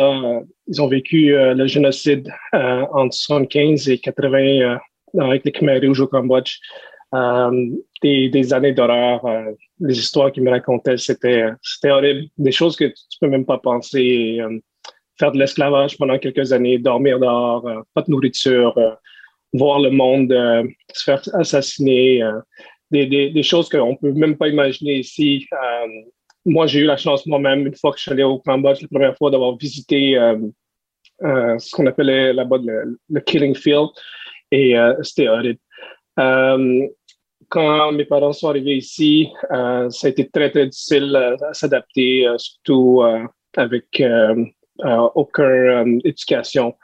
[0.66, 4.76] ils ont vécu le génocide entre 75 et 80
[5.18, 6.58] avec les Khmer Rouges au Cambodge.
[7.14, 7.70] Euh,
[8.02, 9.24] des, années d'horreur.
[9.24, 11.44] Euh, les histoires qu'ils me racontaient, c'était,
[11.84, 12.28] horrible.
[12.36, 14.38] Des choses que tu peux même pas penser.
[14.40, 14.58] Euh,
[15.18, 18.72] faire de l'esclavage pendant quelques années, dormir dehors, pas de nourriture,
[19.52, 20.32] voir le monde
[20.92, 22.22] se faire assassiner.
[22.92, 25.44] Des, des, choses qu'on peut même pas imaginer ici.
[26.44, 28.86] moi, j'ai eu la chance moi-même, une fois que je suis allé au Cambodge, la
[28.86, 30.14] première fois, d'avoir visité
[31.20, 33.88] ce qu'on appelait là-bas le, le, Killing Field.
[34.52, 35.58] Et c'était horrible
[37.48, 41.54] quand mes parents sont arrivés ici, euh, ça a été très, très difficile euh, à
[41.54, 43.02] s'adapter, euh, surtout
[43.56, 44.02] avec
[45.14, 46.74] aucune éducation.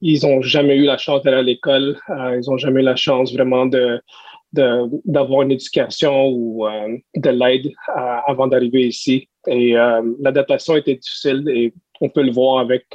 [0.00, 1.96] ils n'ont jamais eu la chance d'aller à l'école.
[2.08, 4.00] ils n'ont jamais eu la chance vraiment de
[4.52, 6.66] d'avoir une éducation ou
[7.14, 7.70] de l'aide
[8.26, 9.28] avant d'arriver ici.
[9.46, 9.74] Et
[10.20, 12.86] l'adaptation était difficile et on peut le voir avec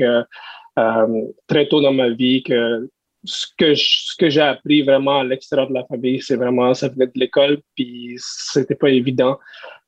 [1.48, 2.90] très tôt dans ma vie que
[3.26, 6.90] ce que ce que j'ai appris vraiment à l'extérieur de la famille, c'est vraiment ça
[6.90, 9.38] venait de l'école, puis c'était pas évident.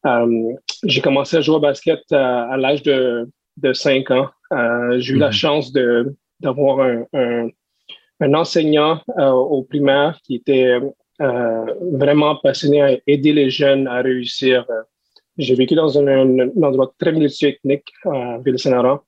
[0.06, 4.30] Euh, j'ai commencé à jouer au basket à, l'âge de, de 5 ans.
[4.54, 5.34] Euh, j'ai eu la mhm.
[5.34, 7.48] chance de d'avoir un, un,
[8.20, 10.80] un, enseignant euh, au primaire qui était
[11.18, 14.66] vraiment passionné à aider les jeunes à réussir.
[15.38, 19.00] J'ai vécu dans un, endroit très multi-ethnique à Ville-Saint-Laurent.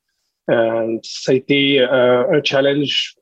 [0.47, 3.16] ça a été un challenge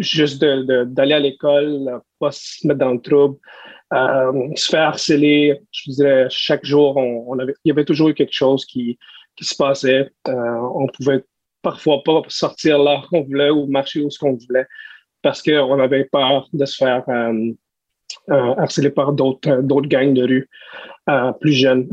[0.00, 3.36] juste d'aller à l'école, pas se mettre dans le trouble,
[3.92, 5.60] euh, se faire harceler.
[5.72, 7.00] Je dirais, chaque jour,
[7.38, 8.98] il y avait toujours quelque chose qui,
[9.40, 10.10] se passait.
[10.28, 11.24] Euh, on pouvait
[11.62, 14.66] parfois pas sortir là où on voulait ou marcher où ce qu'on voulait
[15.22, 17.52] parce qu'on avait peur de se faire euh,
[18.28, 20.48] harceler par d'autres d'autres gangs de rue
[21.40, 21.88] plus jeunes.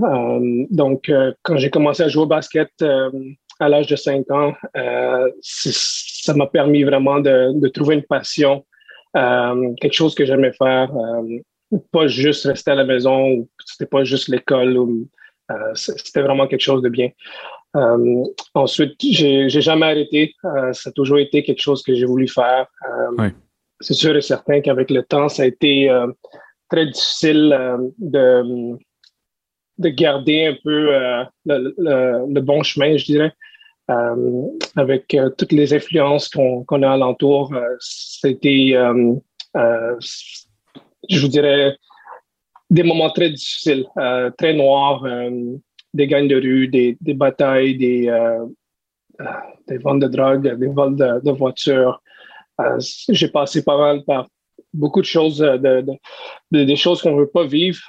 [0.70, 1.10] donc,
[1.42, 2.70] quand j'ai commencé à jouer au basket
[3.60, 4.54] à l'âge de 5 ans,
[5.42, 8.66] ça m'a permis vraiment de, de, trouver une passion,
[9.14, 10.92] quelque chose que j'aimais faire
[11.92, 14.78] pas juste rester à la maison, c'était pas juste l'école,
[15.52, 17.10] euh, c'était vraiment quelque chose de bien.
[17.76, 20.34] Euh, ensuite, j'ai jamais arrêté.
[20.46, 22.68] Euh, ça a toujours été quelque chose que j'ai voulu faire.
[23.80, 25.90] C'est sûr et certain qu'avec le temps, ça a été
[26.70, 27.56] très difficile
[28.00, 28.78] de,
[29.78, 30.92] de garder un peu
[31.46, 33.34] le, bon chemin, je dirais.
[34.76, 38.76] avec toutes les influences qu'on a alentour, c'était
[41.10, 41.78] je vous dirais,
[42.70, 45.30] des moments très difficiles, euh, très noirs, euh,
[45.94, 48.46] des gangs de rue, des, batailles, des, euh,
[49.84, 52.02] ventes de drogue, des vols de, voitures.
[53.10, 54.28] J'ai passé pas mal par
[54.74, 55.86] beaucoup de choses, de,
[56.52, 57.80] des choses qu'on ne veut pas vivre,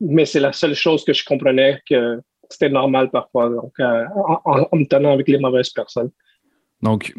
[0.00, 4.76] mais c'est la seule chose que je comprenais que c'était normal parfois, donc en, en,
[4.76, 6.10] me tenant avec les mauvaises personnes.
[6.82, 7.14] Donc,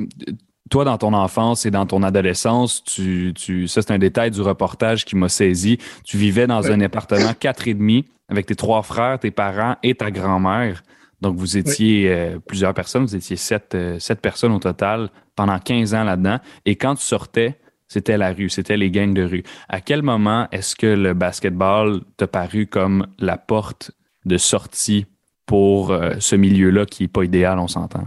[0.70, 4.42] toi, dans ton enfance et dans ton adolescence, tu, tu ça c'est un détail du
[4.42, 5.78] reportage qui m'a saisi.
[6.04, 9.96] Tu vivais dans un appartement quatre et demi avec tes trois frères, tes parents et
[9.96, 10.84] ta grand-mère.
[11.22, 15.58] Donc vous étiez euh, plusieurs personnes, vous étiez sept, euh, sept personnes au total pendant
[15.58, 16.40] 15 ans là-dedans.
[16.66, 17.58] Et quand tu sortais,
[17.88, 19.44] c'était la rue, c'était les gangs de rue.
[19.70, 23.92] À quel moment est-ce que le basketball t'a paru comme la porte
[24.26, 25.06] de sortie
[25.46, 28.06] pour euh, ce milieu-là qui n'est pas idéal, on s'entend?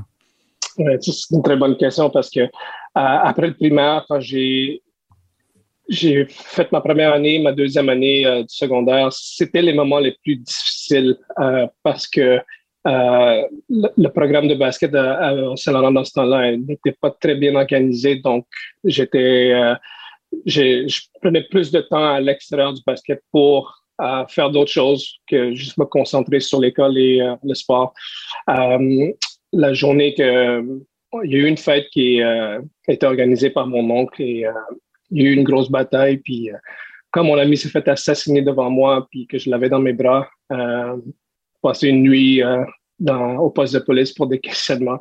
[1.01, 2.49] c'est une très bonne question parce que euh,
[2.95, 4.81] après le primaire, quand j'ai
[6.29, 10.37] fait ma première année, ma deuxième année euh, du secondaire, c'était les moments les plus
[10.37, 11.17] difficiles
[11.83, 12.39] parce que
[12.85, 18.47] le, programme de basket au Saint-Laurent dans ce temps-là n'était pas très bien organisé, donc
[18.85, 19.53] j'étais,
[20.47, 23.85] je prenais plus de temps à l'extérieur du basket pour
[24.29, 27.93] faire d'autres choses que juste me concentrer sur l'école et le sport
[29.53, 30.65] la journée que
[31.25, 34.47] il y a eu une fête qui, euh, a été organisée par mon oncle et
[34.47, 34.53] euh,
[35.11, 36.19] il y a eu une grosse bataille.
[36.19, 36.57] Puis, euh,
[37.11, 40.29] quand mon ami s'est fait assassiner devant moi, puis que je l'avais dans mes bras,
[41.63, 42.43] passé une nuit
[42.99, 44.99] dans, au poste de police pour des questionnements.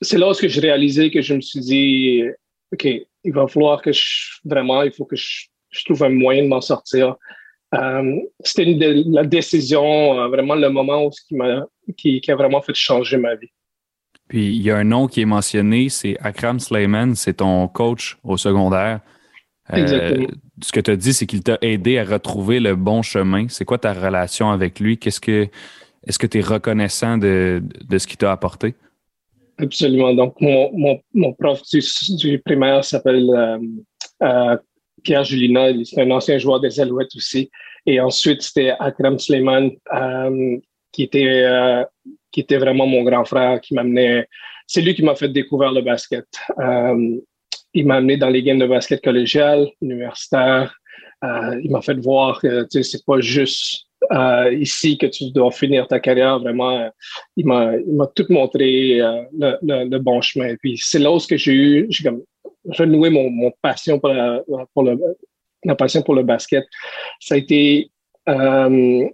[0.00, 2.22] c'est là où j'ai réalisé que je me suis dit,
[2.72, 2.88] OK,
[3.24, 5.46] il va falloir que je, vraiment, il faut que je,
[5.84, 7.16] trouve un moyen de m'en sortir.
[7.74, 8.64] Euh, c'était
[9.06, 13.34] la décision, euh, vraiment le moment où qui, m'a, qui, a vraiment fait changer ma
[13.34, 13.50] vie.
[14.28, 18.16] Puis il y a un nom qui est mentionné, c'est Akram Slayman, c'est ton coach
[18.22, 19.00] au secondaire.
[19.72, 20.28] Euh, Exactement.
[20.62, 23.46] ce que tu as dit, c'est qu'il t'a aidé à retrouver le bon chemin.
[23.48, 24.98] C'est quoi ta relation avec lui?
[24.98, 25.48] Qu'est-ce que
[26.06, 28.74] est-ce que tu es reconnaissant de, ce qu'il t'a apporté?
[29.56, 30.12] Absolument.
[30.12, 31.62] Donc, mon, mon, prof
[32.18, 33.30] du, primaire s'appelle
[35.04, 37.50] Pierre Julina, c'est un ancien joueur des Alouettes aussi.
[37.86, 40.56] Et ensuite, c'était Akram Sleiman, euh,
[40.90, 41.84] qui, était, euh,
[42.32, 44.26] qui était vraiment mon grand frère, qui m'amenait.
[44.66, 46.26] C'est lui qui m'a fait découvrir le basket.
[47.74, 50.74] Euh, il m'a amené dans les games de basket collégial, universitaire.
[51.22, 53.86] il m'a fait voir que tu sais, c'est pas juste
[54.52, 56.38] ici que tu dois finir ta carrière.
[56.38, 56.90] Vraiment,
[57.36, 60.54] il m'a, il m'a tout montré le, le, bon chemin.
[60.56, 62.22] Puis c'est là où j'ai eu, j'ai comme
[62.68, 64.98] renouer mon, mon passion pour, la, pour le,
[65.64, 66.64] la passion pour le basket.
[67.20, 67.90] Ça a été
[68.28, 69.08] euh,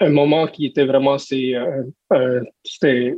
[0.00, 3.14] un moment qui était vraiment, c'est, euh, euh, c'était,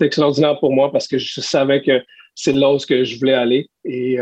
[0.00, 2.04] extraordinaire pour moi parce que je savais que
[2.38, 4.16] c'est là où je voulais aller et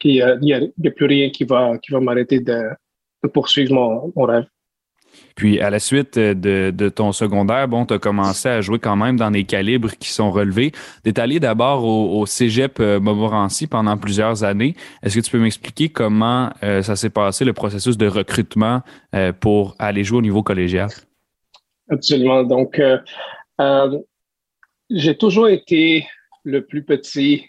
[0.00, 2.70] qu'il n'y a, a, plus rien qui va, qui va m'arrêter de,
[3.24, 4.44] de poursuivre mon, mon rêve.
[5.34, 9.16] Puis à la suite de, ton secondaire, bon, tu as commencé à jouer quand même
[9.16, 10.70] dans des calibres qui sont relevés.
[11.04, 14.74] Tu es allé d'abord au, Cégep euh, Montmorency pendant plusieurs années.
[15.02, 18.82] Est-ce que tu peux m'expliquer comment euh, ça s'est passé, le processus de recrutement
[19.14, 20.90] euh, pour aller jouer au niveau collégial?
[21.90, 22.44] Absolument.
[22.44, 22.80] Donc,
[24.90, 26.06] j'ai toujours été
[26.44, 27.44] le plus petit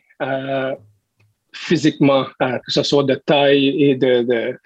[1.53, 4.59] physiquement, que ce soit de taille et de, de,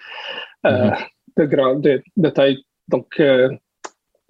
[0.64, 1.80] mm-hmm.
[1.80, 3.50] de, de taille donc, euh,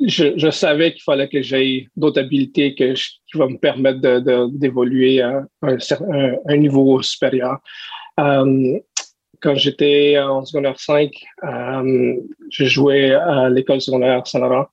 [0.00, 4.00] je, savais qu'il fallait que j'aie d'autres habiletés que qui vont me permettre
[4.50, 5.76] d'évoluer à un,
[6.46, 7.58] un, niveau supérieur.
[8.20, 8.78] Euh,
[9.40, 11.10] quand j'étais en secondaire 5,
[11.44, 12.14] euh,
[12.50, 14.66] je jouais à l'école secondaire Saint-Laurent.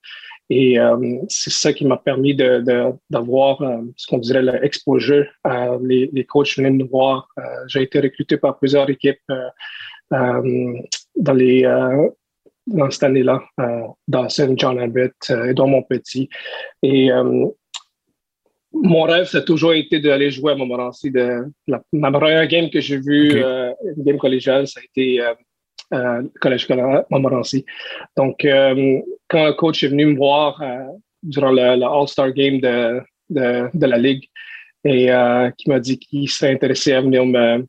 [0.48, 5.26] Et euh, c'est ça qui m'a permis d'avoir de, ce qu'on dirait l'exposure.
[5.82, 7.28] les, les coachs venaient nous voir.
[7.66, 9.20] J'ai été recruté par plusieurs équipes
[10.10, 11.62] dans les
[12.68, 13.44] dans cette année-là,
[14.08, 16.28] dans Saint John Abbott et dans mon petit.
[16.82, 17.10] Et
[18.82, 21.10] mon rêve, ça a toujours été d'aller jouer à Montmorency.
[21.10, 25.20] De, la, ma première game que j'ai vue, euh, une game collégiale, ça a été
[25.20, 25.34] euh,
[25.94, 26.68] euh, Collège
[27.10, 27.64] Montmorency.
[28.16, 30.62] Donc, euh, quand le coach est venu me voir
[31.22, 34.28] durant le, All-Star Game de, de, la Ligue
[34.84, 35.08] et
[35.58, 37.66] qui m'a dit qu'il serait intéressé à venir me.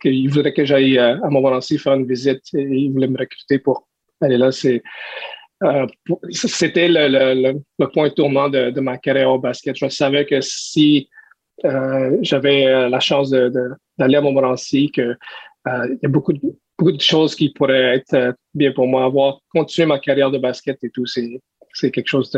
[0.00, 3.86] qu'il voudrait que j'aille à Montmorency faire une visite et il voulait me recruter pour
[4.20, 4.82] aller là, c'est
[5.62, 5.86] euh,
[6.30, 7.52] c'était le,
[7.92, 9.76] point tournant de, ma carrière au basket.
[9.76, 11.08] Je savais que si
[11.64, 15.18] euh, j'avais euh, la chance d'aller à Montmorency, qu'il
[15.66, 16.40] il y a beaucoup de,
[16.80, 19.04] beaucoup de choses qui pourraient être bien pour moi.
[19.04, 22.30] Avoir continué ma carrière de basket et tout, c'est quelque chose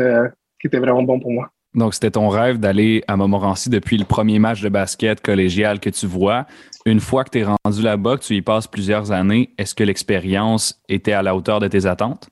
[0.59, 1.49] qui était vraiment bon pour moi.
[1.73, 5.89] Donc, c'était ton rêve d'aller à Montmorency depuis le premier match de basket collégial que
[5.89, 6.45] tu vois.
[6.85, 9.83] Une fois que tu es rendu là-bas, que tu y passes plusieurs années, est-ce que
[9.83, 12.29] l'expérience était à la hauteur de tes attentes?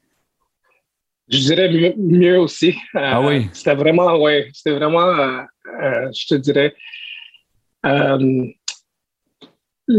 [1.28, 2.76] Je dirais mieux, aussi.
[2.94, 3.48] ah euh, oui?
[3.54, 5.42] C'était vraiment, ouais, c'était vraiment, euh,
[5.82, 6.76] euh, je te dirais,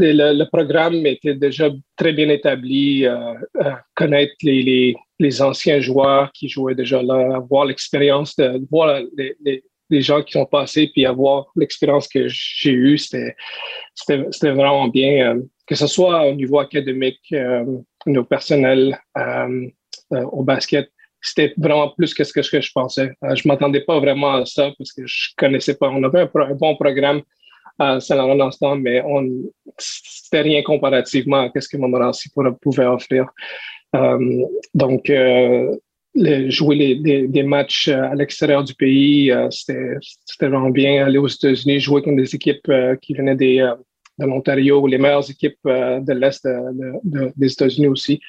[0.01, 3.07] le, programme était déjà très bien établi,
[3.95, 4.95] connaître les,
[5.41, 10.91] anciens joueurs qui jouaient déjà là, avoir l'expérience de, voir les, gens qui sont passés,
[10.93, 13.35] puis avoir l'expérience que j'ai eue, c'était
[14.43, 18.99] vraiment bien, que ce soit au niveau académique, au niveau personnel,
[20.11, 20.91] au basket
[21.23, 23.13] c'était vraiment plus que ce que je pensais.
[23.23, 25.89] Euh, je m'attendais pas vraiment à ça parce que je connaissais pas.
[25.89, 27.23] On avait un, bon programme
[27.79, 29.03] à Saint-Laurent ce temps, mais
[29.79, 32.31] c'était rien comparativement à ce que Montmorency
[32.61, 33.27] pouvait offrir.
[33.95, 35.77] Euh, donc, euh,
[36.15, 39.99] jouer des, matchs à l'extérieur du pays, c'était
[40.41, 41.07] vraiment bien.
[41.07, 46.13] Aller aux États-Unis, jouer contre des équipes qui venaient de l'Ontario, les meilleures équipes de
[46.13, 46.47] l'Est
[47.37, 48.21] des États-Unis aussi.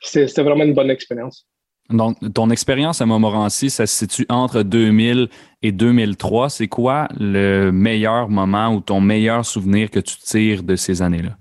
[0.00, 1.46] c'était vraiment une bonne expérience.
[1.90, 5.28] Donc, ton expérience à Montmorency, ça se situe entre 2000
[5.62, 6.48] et 2003.
[6.48, 11.36] C'est quoi le meilleur moment ou ton meilleur souvenir que tu tires de ces années-là?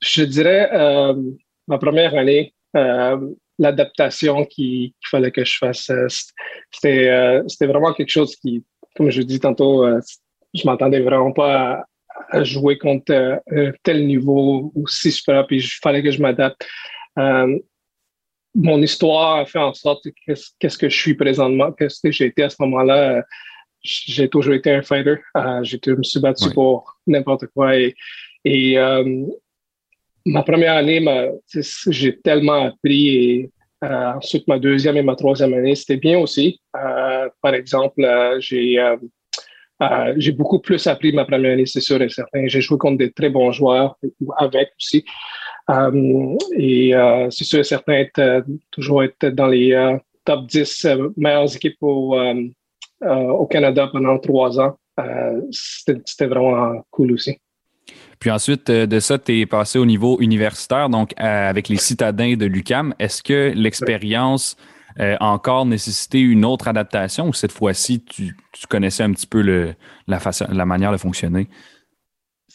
[0.00, 1.14] Je dirais euh,
[1.68, 3.18] ma première année, euh,
[3.58, 5.90] l'adaptation qu'il fallait que je fasse.
[5.90, 6.08] Euh,
[7.46, 8.64] c'était vraiment quelque chose qui,
[8.96, 9.86] comme je dis tantôt,
[10.54, 11.84] je m'attendais vraiment pas
[12.30, 13.42] à, jouer contre
[13.82, 16.66] tel niveau aussi super, puis il fallait que je m'adapte
[18.54, 22.44] mon histoire a fait en sorte qu'est-ce que je suis présentement, qu'est-ce que j'ai été
[22.44, 23.22] à ce moment-là.
[23.82, 25.16] J'ai toujours été un fighter.
[25.36, 27.76] Euh, j'ai je me suis battu pour n'importe quoi.
[27.76, 29.26] Et, euh,
[30.24, 31.04] ma première année,
[31.88, 33.08] j'ai tellement appris.
[33.08, 33.50] Et
[33.82, 36.60] euh, ensuite, ma deuxième et ma troisième année, c'était bien aussi.
[36.72, 38.02] par exemple,
[38.38, 38.78] j'ai
[40.16, 42.46] j'ai beaucoup plus appris ma première année, c'est sûr et certain.
[42.46, 43.98] J'ai joué contre des très bons joueurs
[44.38, 45.04] avec aussi.
[45.70, 51.54] Euh, et euh, c'est sûr et certain, euh, toujours être dans les top 10 meilleures
[51.54, 52.16] équipes au,
[53.50, 54.76] Canada pendant trois ans,
[55.50, 57.38] c'était vraiment cool aussi.
[58.18, 62.46] Puis ensuite de ça, tu es passé au niveau universitaire, donc avec les citadins de
[62.46, 62.94] l'UCAM.
[62.98, 64.56] Est-ce que l'expérience
[65.20, 68.34] encore nécessité une autre adaptation ou cette fois-ci, tu,
[68.68, 69.74] connaissais un petit peu
[70.06, 71.48] la, façon, la manière de fonctionner?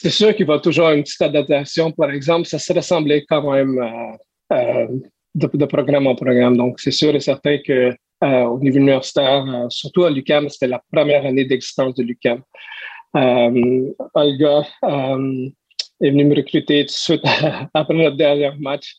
[0.02, 1.92] C'est sûr qu'il va toujours avoir une petite adaptation.
[1.92, 4.88] Par exemple, ça se ressemblait quand même euh, euh,
[5.36, 6.56] de, programme en programme.
[6.56, 10.82] Donc, c'est sûr et certain que euh, au niveau universitaire, surtout à l'UCAM, c'était la
[10.90, 12.42] première année d'existence de l'UCAM.
[13.14, 14.64] Olga
[16.02, 17.24] est venue me recruter tout de suite
[17.74, 18.96] après notre dernier match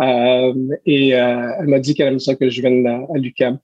[0.00, 3.58] et elle m'a dit qu'elle aimait ça que je vienne à l'UCAM.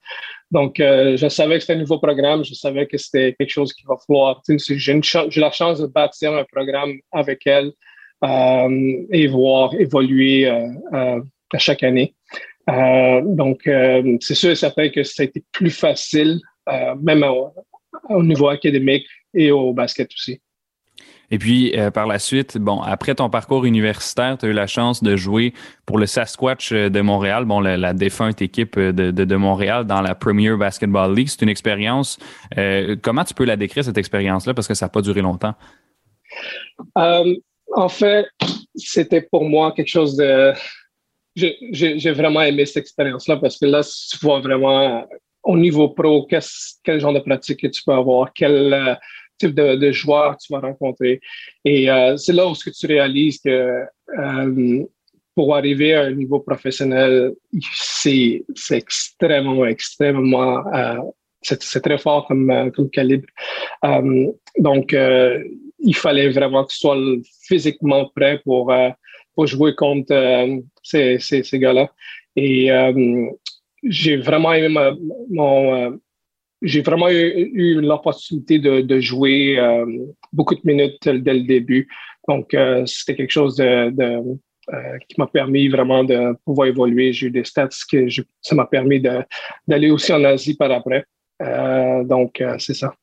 [0.51, 3.73] Donc, euh, je savais que c'était un nouveau programme, je savais que c'était quelque chose
[3.73, 4.43] qui va falloir.
[4.49, 7.73] J'ai la chance de bâtir un programme avec elle
[8.25, 11.21] euh, et voir évoluer euh,
[11.53, 12.15] à chaque année.
[12.67, 13.63] donc,
[14.21, 16.41] c'est sûr et certain que ça a été plus facile,
[17.01, 17.25] même
[18.09, 20.41] au niveau académique et au basket aussi.
[21.31, 24.67] Et puis, euh, par la suite, bon, après ton parcours universitaire, tu as eu la
[24.67, 25.55] chance de jouer
[25.87, 30.01] pour le Sasquatch euh, de Montréal, bon, la, défunte équipe euh, de, de, Montréal dans
[30.01, 31.29] la Premier Basketball League.
[31.29, 32.19] C'est une expérience.
[33.03, 35.55] comment tu peux la décrire, cette expérience-là, parce que ça n'a pas duré longtemps?
[36.97, 38.27] en fait,
[38.75, 40.53] c'était pour moi quelque chose de.
[41.37, 45.07] J'ai vraiment aimé cette expérience-là parce que là, tu vois vraiment
[45.43, 48.99] au niveau pro quel genre de pratique que tu peux avoir, quel
[49.49, 51.21] de, joueurs tu vas rencontrer.
[51.65, 53.85] Et c'est là où que tu réalises que
[55.35, 57.33] pour arriver à un niveau professionnel,
[57.73, 60.65] c'est extrêmement, extrêmement,
[61.43, 63.29] c'est très fort comme, comme calibre.
[64.59, 64.97] donc,
[65.83, 66.97] il fallait vraiment que tu sois
[67.49, 68.73] physiquement prêt pour,
[69.35, 71.91] pour jouer contre ces, ces gars-là.
[72.37, 72.71] Et
[73.85, 74.93] j'ai vraiment aimé
[75.31, 75.99] mon.
[76.63, 79.87] Euh, j'ai vraiment eu, l'opportunité de, jouer euh,
[80.33, 81.89] beaucoup de minutes dès le début.
[82.29, 83.91] Donc, euh, c'était quelque chose de,
[85.09, 87.13] qui m'a permis vraiment de pouvoir évoluer.
[87.13, 88.07] J'ai eu des stats que
[88.41, 91.05] ça m'a permis d'aller aussi en Asie par après.
[92.05, 92.95] donc, c'est ça.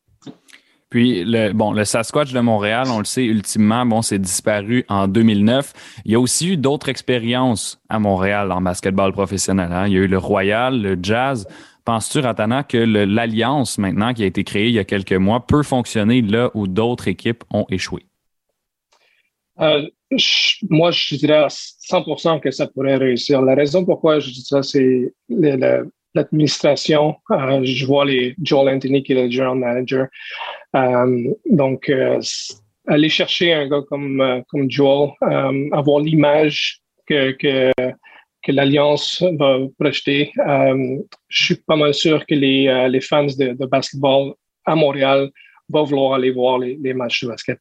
[0.89, 5.10] Puis, le, bon, le Sasquatch de Montréal, on le sait, ultimement, bon, c'est disparu en
[5.10, 5.74] 2009.
[6.06, 9.70] Il y a aussi eu d'autres expériences à Montréal en basketball professionnel.
[9.74, 9.88] Hein.
[9.88, 11.46] Il y a eu le Royal, le Jazz.
[11.88, 15.63] Penses-tu, Ratana, que l'alliance maintenant qui a été créée il y a quelques mois peut
[15.63, 18.04] fonctionner là où d'autres équipes ont échoué?
[19.62, 19.88] Euh,
[20.69, 23.41] moi, je dirais à 100% que ça pourrait réussir.
[23.41, 25.13] La raison pourquoi je dis ça, c'est
[26.13, 27.15] l'administration.
[27.32, 30.08] Euh, je vois les Joel Anthony qui est le general manager.
[30.76, 31.89] Euh, donc,
[32.86, 35.12] aller chercher un gars comme, Joel,
[35.71, 37.71] avoir l'image que,
[38.47, 40.31] que l'Alliance va projeter.
[41.27, 44.33] je suis pas mal sûr que les, les fans de, de basketball
[44.65, 45.29] à Montréal
[45.69, 47.60] vont vouloir aller voir les, matchs de basket.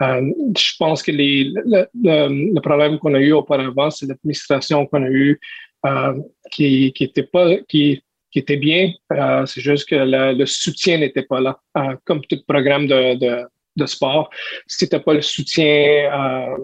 [0.00, 5.40] je pense que le, problème qu'on a eu auparavant, c'est l'administration qu'on a eu
[5.86, 6.14] euh,
[6.50, 8.02] qui, était pas qui,
[8.34, 8.92] était bien.
[9.12, 11.58] Euh, c'est juste que le soutien n'était pas là.
[11.76, 14.28] Euh, comme tout programme de, sport,
[14.66, 16.56] si n'était pas le soutien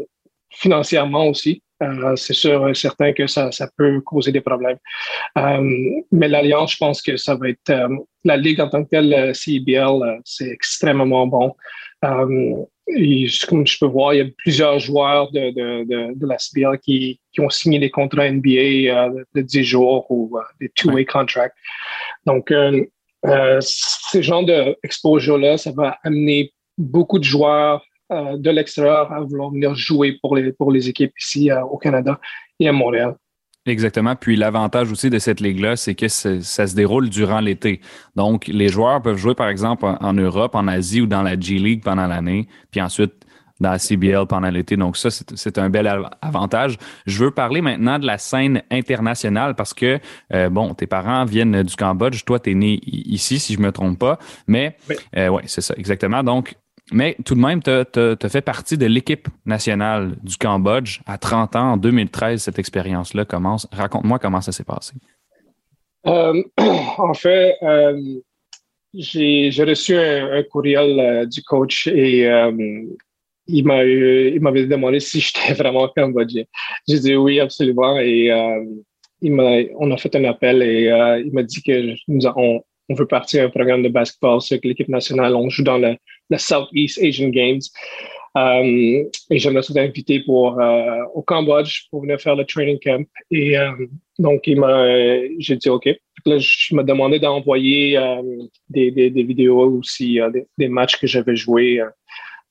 [0.50, 1.62] financièrement aussi,
[2.16, 4.78] c'est sûr et certain que ça, ça peut causer des problèmes.
[5.36, 7.72] mais l'Alliance, je pense que ça va être
[8.24, 11.54] la Ligue en tant que telle, CBL, c'est extrêmement bon.
[12.88, 16.38] Et comme je peux voir, il y a plusieurs joueurs de, de, de, de la
[16.38, 20.68] CBL qui, qui, ont signé des contrats NBA euh, de 10 jours ou euh, des
[20.68, 21.56] two-way contracts.
[22.26, 22.84] Donc, euh,
[23.26, 27.82] euh ce genre d'exposure-là, ça va amener beaucoup de joueurs
[28.36, 32.20] de l'extérieur à vouloir venir jouer pour les, pour les équipes ici au Canada
[32.60, 33.16] et à Montréal.
[33.66, 34.14] Exactement.
[34.14, 37.80] Puis l'avantage aussi de cette ligue-là, c'est que ça se déroule durant l'été.
[38.14, 41.54] Donc, les joueurs peuvent jouer, par exemple, en Europe, en Asie ou dans la G
[41.54, 43.14] League pendant l'année, puis ensuite
[43.60, 44.76] dans la CBL pendant l'été.
[44.76, 46.76] Donc, ça, c'est un bel avantage.
[47.06, 49.98] Je veux parler maintenant de la scène internationale parce que,
[50.34, 52.24] euh, bon, tes parents viennent du Cambodge.
[52.24, 54.18] Toi, tu es né ici, si je me trompe pas.
[54.46, 56.22] Mais, oui, euh, ouais, c'est ça, exactement.
[56.22, 56.56] Donc,
[56.94, 61.56] mais tout de même, tu as, fait partie de l'équipe nationale du Cambodge à 30
[61.56, 63.66] ans, en 2013, cette expérience-là commence.
[63.72, 64.94] Raconte-moi comment ça s'est passé.
[66.06, 66.40] Euh,
[66.98, 68.00] en fait, euh,
[68.94, 72.28] j'ai reçu un, courriel euh, du coach et
[73.48, 76.44] il m'avait demandé si j'étais vraiment cambodgien.
[76.88, 77.98] J'ai dit oui, absolument.
[77.98, 78.30] Et
[79.20, 80.84] on a fait un appel et
[81.26, 82.26] il m'a dit que nous
[82.88, 85.34] on veut partir un programme de basketball sur l'équipe nationale.
[85.34, 85.96] On joue dans le,
[86.36, 87.60] Southeast Asian Games.
[88.36, 93.06] Um, et j'aimerais vous inviter pour, euh, au Cambodge pour venir faire le training camp.
[93.30, 93.70] Et euh,
[94.18, 94.86] donc, il m'a,
[95.38, 95.88] j'ai dit OK.
[96.26, 98.00] Là, je me demandé d'envoyer
[98.70, 101.82] des, des, des, vidéos aussi, des, des, matchs que j'avais joués.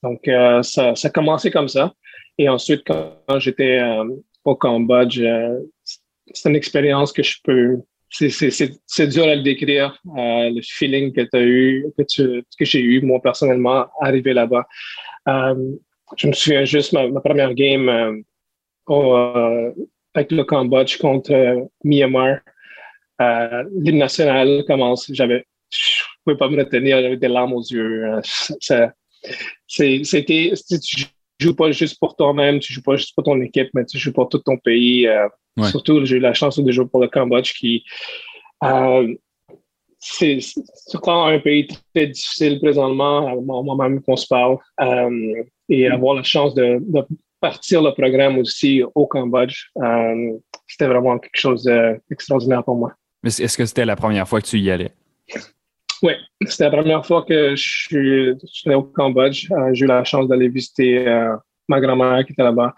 [0.03, 1.91] Donc, ça, ça a commencé comme ça.
[2.37, 3.81] Et ensuite, quand, j'étais
[4.45, 5.19] au Cambodge,
[6.31, 7.79] c'est une expérience que je peux
[8.13, 12.81] c'est dur à le décrire, euh, le feeling que tu eu, que, tu, que j'ai
[12.81, 14.67] eu, moi, personnellement, arrivé là-bas.
[15.27, 15.75] Euh,
[16.17, 18.21] je me souviens juste ma, première game euh,
[18.87, 19.71] au, euh,
[20.13, 22.39] avec le Cambodge contre euh, Myanmar.
[23.19, 28.19] L'hymne national commence, j'avais, je pouvais pas me retenir, j'avais des larmes aux yeux.
[29.67, 30.53] C'était,
[31.39, 34.13] joues pas juste pour toi-même, tu joues pas juste pour ton équipe, mais tu joues
[34.13, 35.07] pour tout ton pays.
[35.69, 37.83] Surtout, j'ai eu la chance de jouer pour le Cambodge qui.
[38.63, 39.13] Euh,
[39.99, 40.39] c'est
[41.01, 46.53] quand un pays très difficile présentement, moi-même qu'on se parle, euh, et avoir la chance
[46.53, 47.05] de, de,
[47.39, 51.63] partir le programme aussi au Cambodge, euh, c'était vraiment quelque chose
[52.09, 52.93] d'extraordinaire pour moi.
[53.23, 54.91] Est-ce que c'était la première fois que tu y allais?
[56.03, 56.13] Oui,
[56.45, 59.49] c'était la première fois que je suis, je suis allé au Cambodge.
[59.51, 61.33] Euh, j'ai eu la chance d'aller visiter euh,
[61.69, 62.75] ma grand-mère qui était là-bas.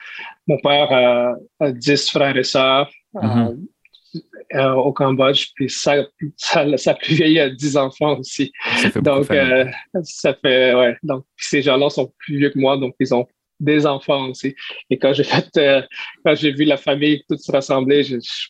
[0.47, 0.91] Mon père
[1.59, 3.57] a, 10 frères et sœurs euh, mm-hmm.
[4.53, 6.05] euh, au Cambodge, puis sa,
[6.37, 8.51] sa, plus vieille a 10 enfants aussi.
[9.01, 9.65] donc, euh,
[10.03, 10.95] ça fait, ouais.
[11.01, 13.25] Donc, ces gens-là sont plus vieux que moi, donc ils ont
[13.59, 14.53] des enfants aussi.
[14.89, 15.49] Et quand j'ai fait,
[16.23, 18.47] quand j'ai vu la famille toute se rassembler, je, je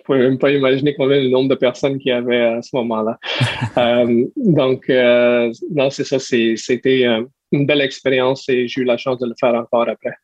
[0.00, 2.74] ne pouvais même pas imaginer combien le nombre de personnes qu'il y avait à ce
[2.76, 3.18] moment-là.
[3.76, 7.04] euh, donc, euh, non, c'est ça, c'était
[7.52, 10.14] une belle expérience et j'ai eu la chance de le faire encore après.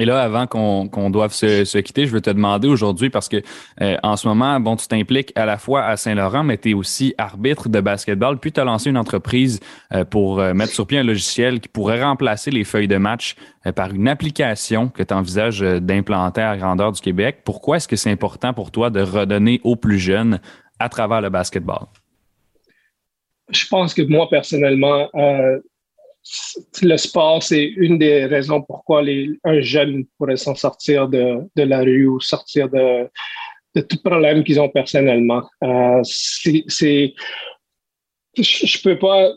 [0.00, 3.42] Et là, avant qu'on doive se, quitter, je veux te demander aujourd'hui, parce que
[3.80, 6.74] euh, en ce moment, bon, tu t'impliques à la fois à Saint-Laurent, mais tu es
[6.74, 9.60] aussi arbitre de basketball, puis tu as lancé une entreprise
[9.92, 13.36] euh, pour euh, mettre sur pied un logiciel qui pourrait remplacer les feuilles de match
[13.76, 17.38] par une application que tu envisages d'implanter à grandeur du Québec.
[17.44, 20.40] Pourquoi est-ce que c'est important pour toi de redonner aux plus jeunes
[20.78, 21.86] à travers le basketball?
[23.48, 25.08] Je pense que moi, personnellement,
[26.82, 29.02] le sport, c'est une des raisons pourquoi
[29.44, 33.08] un jeune pourrait s'en sortir de, la rue ou sortir de,
[33.74, 35.48] tout problème qu'ils ont personnellement.
[35.62, 37.14] Euh, c'est,
[38.36, 39.32] je, peux pas,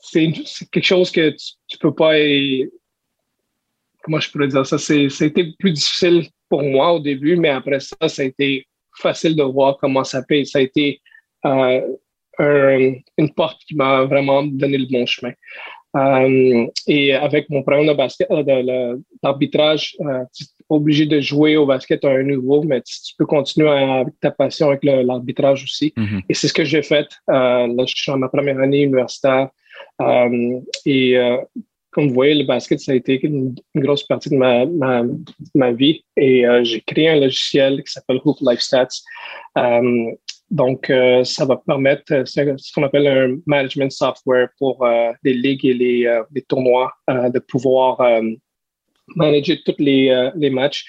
[0.00, 0.32] c'est
[0.72, 2.14] quelque chose que tu, tu, peux pas,
[4.02, 8.08] comment je pourrais dire ça, c'était plus difficile pour moi au début, mais après ça,
[8.08, 8.66] ça a été
[8.96, 10.44] facile de voir comment ça peut.
[10.44, 11.00] Ça a été
[11.44, 11.80] euh,
[12.38, 15.32] une porte qui m'a vraiment donné le bon chemin.
[15.96, 21.56] Euh, et avec mon programme de basket, euh, d'arbitrage, euh, tu es obligé de jouer
[21.56, 25.92] au basket à un niveau, mais tu, peux continuer avec ta passion avec l'arbitrage aussi.
[25.96, 26.22] Mm-hmm.
[26.28, 27.08] Et c'est ce que j'ai fait.
[27.26, 29.48] là, je suis en ma première année universitaire.
[30.84, 31.16] et
[31.90, 35.02] comme vous voyez, le basket, ça a été une, grosse partie de ma, ma,
[35.54, 36.04] ma vie.
[36.16, 39.00] Et j'ai créé un logiciel qui s'appelle Hoop Life Stats.
[40.50, 45.34] Donc, euh, ça va permettre, euh, ce qu'on appelle un management software pour euh, les
[45.34, 48.00] ligues et les, tournois, de pouvoir
[49.16, 50.84] manager tous les matchs.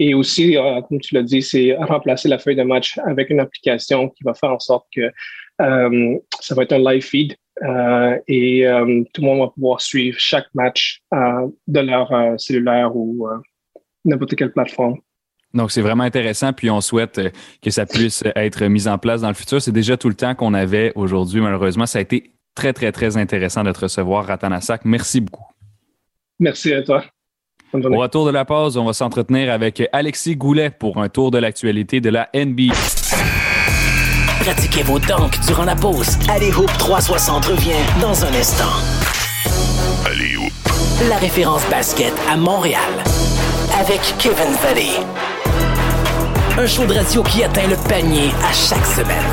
[0.00, 0.56] Et aussi,
[0.88, 4.34] comme tu l'as dit, c'est remplacer la feuille de match avec une application qui va
[4.34, 5.10] faire en sorte que
[5.58, 7.36] ça va être un live feed
[8.28, 8.66] et
[9.12, 13.28] tout le monde va pouvoir suivre chaque match de leur cellulaire ou
[14.04, 14.98] n'importe quelle plateforme.
[15.54, 17.30] Donc, c'est vraiment intéressant, puis on souhaite euh,
[17.62, 19.62] que ça puisse être mis en place dans le futur.
[19.62, 21.86] C'est déjà tout le temps qu'on avait aujourd'hui, malheureusement.
[21.86, 24.84] Ça a été très, très, très intéressant de te recevoir, Ratanasak.
[24.84, 25.46] Merci beaucoup.
[26.40, 27.04] Merci à toi.
[27.72, 31.38] Au retour de la pause, on va s'entretenir avec Alexis Goulet pour un tour de
[31.38, 32.72] l'actualité de la NBA.
[34.40, 36.16] Pratiquez vos tanks durant la pause.
[36.28, 38.70] Allez Hoop 360 revient dans un instant.
[40.06, 40.52] Allez Hoop.
[41.08, 42.78] La référence basket à Montréal
[43.80, 45.43] avec Kevin Valley.
[46.56, 49.24] Un show de radio qui atteint le panier à chaque semaine.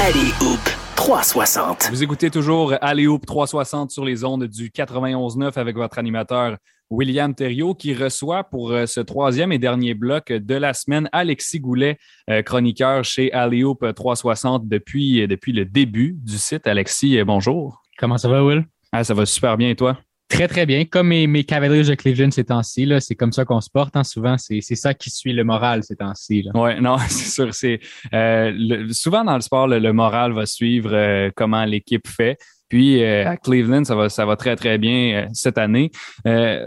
[0.00, 0.58] Allez, Hoop
[0.96, 1.90] 360.
[1.90, 6.56] Vous écoutez toujours Alley Hoop 360 sur les ondes du 91.9 avec votre animateur
[6.88, 11.60] William Thériault qui reçoit pour euh, ce troisième et dernier bloc de la semaine Alexis
[11.60, 11.98] Goulet,
[12.30, 16.66] euh, chroniqueur chez Alley Hoop 360 depuis, euh, depuis le début du site.
[16.66, 17.82] Alexis, bonjour.
[17.98, 18.64] Comment ça va, Will?
[18.92, 19.98] Ah, ça va super bien et toi?
[20.28, 20.84] Très, très bien.
[20.84, 23.96] Comme mes, mes Cavaliers de Cleveland ces temps-ci, c'est comme ça qu'on se porte.
[23.96, 24.02] Hein.
[24.02, 26.48] Souvent, c'est ça qui suit le moral ces temps-ci.
[26.54, 27.54] Oui, non, c'est sûr.
[27.54, 27.78] C'est
[28.12, 32.38] euh, souvent dans le sport, le, moral va suivre euh, comment l'équipe fait.
[32.68, 35.92] Puis euh, à Cleveland, ça va, ça va très, très bien cette année.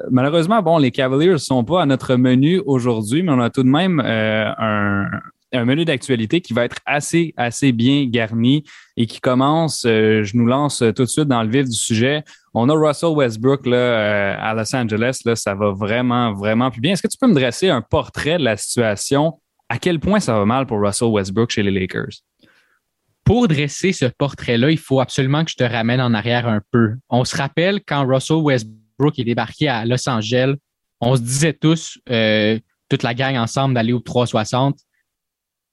[0.10, 3.64] malheureusement, bon, les Cavaliers ne sont pas à notre menu aujourd'hui, mais on a tout
[3.64, 5.06] de même un,
[5.52, 8.64] un menu d'actualité qui va être assez, assez bien garni
[8.98, 12.24] et qui commence, euh, je nous lance tout de suite dans le vif du sujet.
[12.54, 16.82] On a Russell Westbrook là, euh, à Los Angeles, là, ça va vraiment, vraiment plus
[16.82, 16.94] bien.
[16.94, 19.40] Est-ce que tu peux me dresser un portrait de la situation?
[19.70, 22.24] À quel point ça va mal pour Russell Westbrook chez les Lakers?
[23.24, 26.96] Pour dresser ce portrait-là, il faut absolument que je te ramène en arrière un peu.
[27.10, 30.56] On se rappelle quand Russell Westbrook est débarqué à Los Angeles,
[31.02, 34.80] on se disait tous, euh, toute la gang ensemble d'aller au 360,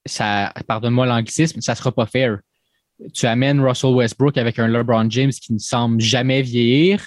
[0.07, 2.39] ça, pardonne-moi l'anglicisme, ça sera pas fair.
[3.13, 7.05] Tu amènes Russell Westbrook avec un LeBron James qui ne semble jamais vieillir.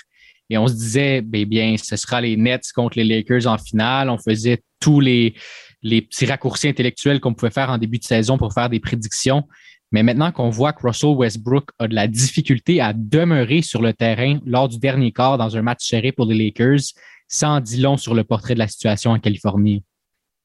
[0.48, 4.10] Et on se disait, ben bien, ce sera les Nets contre les Lakers en finale.
[4.10, 5.34] On faisait tous les,
[5.82, 9.44] les petits raccourcis intellectuels qu'on pouvait faire en début de saison pour faire des prédictions.
[9.92, 13.92] Mais maintenant qu'on voit que Russell Westbrook a de la difficulté à demeurer sur le
[13.92, 16.80] terrain lors du dernier quart dans un match serré pour les Lakers,
[17.26, 19.82] ça en dit long sur le portrait de la situation en Californie.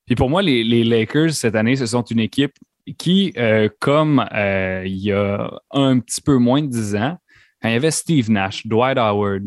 [0.05, 2.53] Puis pour moi, les, les, Lakers, cette année, ce sont une équipe
[2.97, 7.17] qui, euh, comme euh, il y a un petit peu moins de 10 ans,
[7.61, 9.43] quand il y avait Steve Nash, Dwight Howard,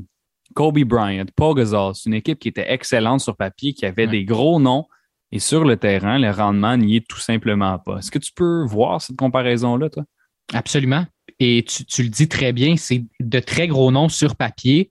[0.54, 4.24] Kobe Bryant, Paul Gasol, c'est une équipe qui était excellente sur papier, qui avait des
[4.24, 4.86] gros noms,
[5.30, 7.98] et sur le terrain, le rendement n'y est tout simplement pas.
[7.98, 10.04] Est-ce que tu peux voir cette comparaison-là, toi?
[10.54, 11.06] Absolument.
[11.38, 14.90] Et tu, tu le dis très bien, c'est de très gros noms sur papier,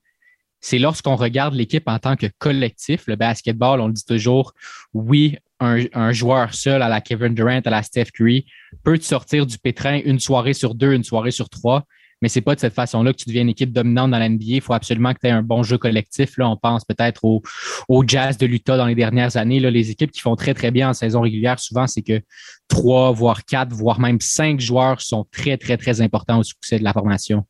[0.59, 4.53] c'est lorsqu'on regarde l'équipe en tant que collectif, le basketball, on le dit toujours,
[4.93, 8.45] oui, un, joueur seul à la Kevin Durant, à la Steph Curry,
[8.83, 11.83] peut sortir du pétrin une soirée sur deux, une soirée sur trois.
[12.21, 14.45] mais c'est pas de cette façon-là que tu deviens une équipe dominante dans l'NBA.
[14.45, 16.37] Il faut absolument que tu aies un bon jeu collectif.
[16.37, 17.43] Là, on pense peut-être au,
[17.87, 19.59] au, Jazz de l'Utah dans les dernières années.
[19.59, 22.19] Là, les équipes qui font très, très bien en saison régulière, souvent, c'est que
[22.67, 26.83] trois, voire quatre, voire même cinq joueurs sont très, très, très importants au succès de
[26.83, 27.45] la formation.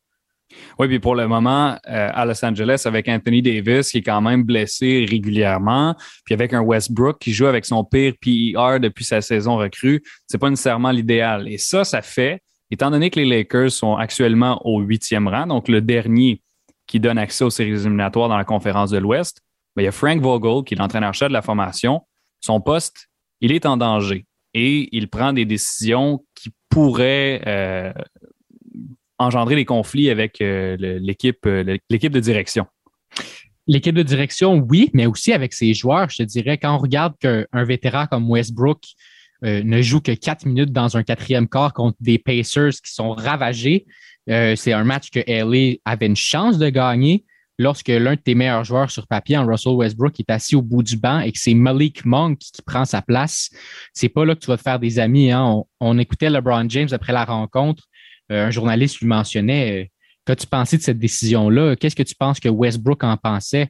[0.78, 4.20] Oui, puis pour le moment, euh, à Los Angeles, avec Anthony Davis, qui est quand
[4.20, 5.94] même blessé régulièrement,
[6.24, 10.38] puis avec un Westbrook qui joue avec son pire PER depuis sa saison recrue, c'est
[10.38, 11.48] pas nécessairement l'idéal.
[11.48, 12.40] Et ça, ça fait,
[12.70, 16.40] étant donné que les Lakers sont actuellement au huitième rang, donc le dernier
[16.86, 19.42] qui donne accès aux séries éliminatoires dans la conférence de l'Ouest,
[19.76, 22.02] ben, il y a Frank Vogel, qui est l'entraîneur-chef de la formation.
[22.40, 23.08] Son poste,
[23.40, 24.24] il est en danger
[24.54, 27.92] et il prend des décisions qui pourraient euh,
[29.18, 32.66] engendrer des conflits avec euh, l'équipe, euh, l'équipe de direction?
[33.66, 36.08] L'équipe de direction, oui, mais aussi avec ses joueurs.
[36.08, 38.82] Je te dirais, quand on regarde qu'un vétéran comme Westbrook
[39.44, 43.12] euh, ne joue que quatre minutes dans un quatrième quart contre des Pacers qui sont
[43.12, 43.86] ravagés,
[44.26, 47.24] c'est un match que LA avait une chance de gagner
[47.58, 50.96] lorsque l'un de tes meilleurs joueurs sur papier, Russell Westbrook, est assis au bout du
[50.96, 53.50] banc et que c'est Malik Monk qui prend sa place.
[53.92, 55.32] C'est pas là que tu vas te faire des amis.
[55.32, 55.62] Hein.
[55.80, 57.84] On, écoutait LeBron James après la rencontre.
[58.30, 59.86] Euh, un journaliste lui mentionnait euh,
[60.24, 61.74] Qu'as-tu pensé de cette décision-là?
[61.76, 63.68] Qu'est-ce que tu penses que Westbrook en pensait?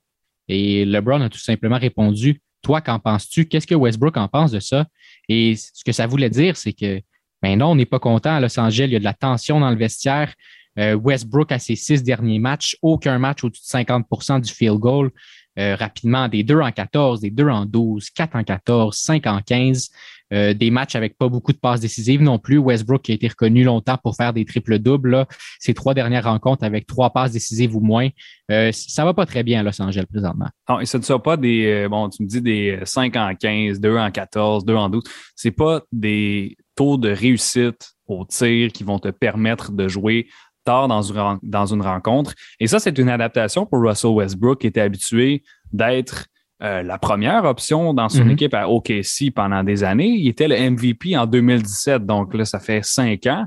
[0.48, 3.46] Et LeBron a tout simplement répondu Toi, qu'en penses-tu?
[3.46, 4.86] Qu'est-ce que Westbrook en pense de ça?
[5.28, 7.00] Et ce que ça voulait dire, c'est que
[7.42, 8.86] ben non, on n'est pas content à Los Angeles.
[8.86, 10.34] Il y a de la tension dans le vestiaire.
[10.80, 15.12] Euh, Westbrook, à ses six derniers matchs, aucun match au-dessus de 50% du field goal.
[15.56, 19.90] rapidement, des 2 en 14, des 2 en 12, 4 en 14, 5 en 15.
[20.32, 22.58] Euh, des matchs avec pas beaucoup de passes décisives non plus.
[22.58, 25.26] Westbrook qui a été reconnu longtemps pour faire des triples doubles.
[25.58, 28.08] Ces trois dernières rencontres avec trois passes décisives ou moins,
[28.50, 30.48] euh, ça va pas très bien à Los Angeles présentement.
[30.68, 33.34] Non, et ce ne sont pas des, euh, bon, tu me dis des 5 en
[33.34, 35.02] 15, 2 en 14, 2 en 12.
[35.34, 40.28] C'est pas des taux de réussite au tir qui vont te permettre de jouer
[40.64, 42.34] tard dans une rencontre.
[42.60, 46.26] Et ça, c'est une adaptation pour Russell Westbrook qui était habitué d'être
[46.60, 48.32] euh, la première option dans son mhm.
[48.32, 50.08] équipe à OKC pendant des années.
[50.08, 53.46] Il était le MVP en 2017, donc là, ça fait cinq ans.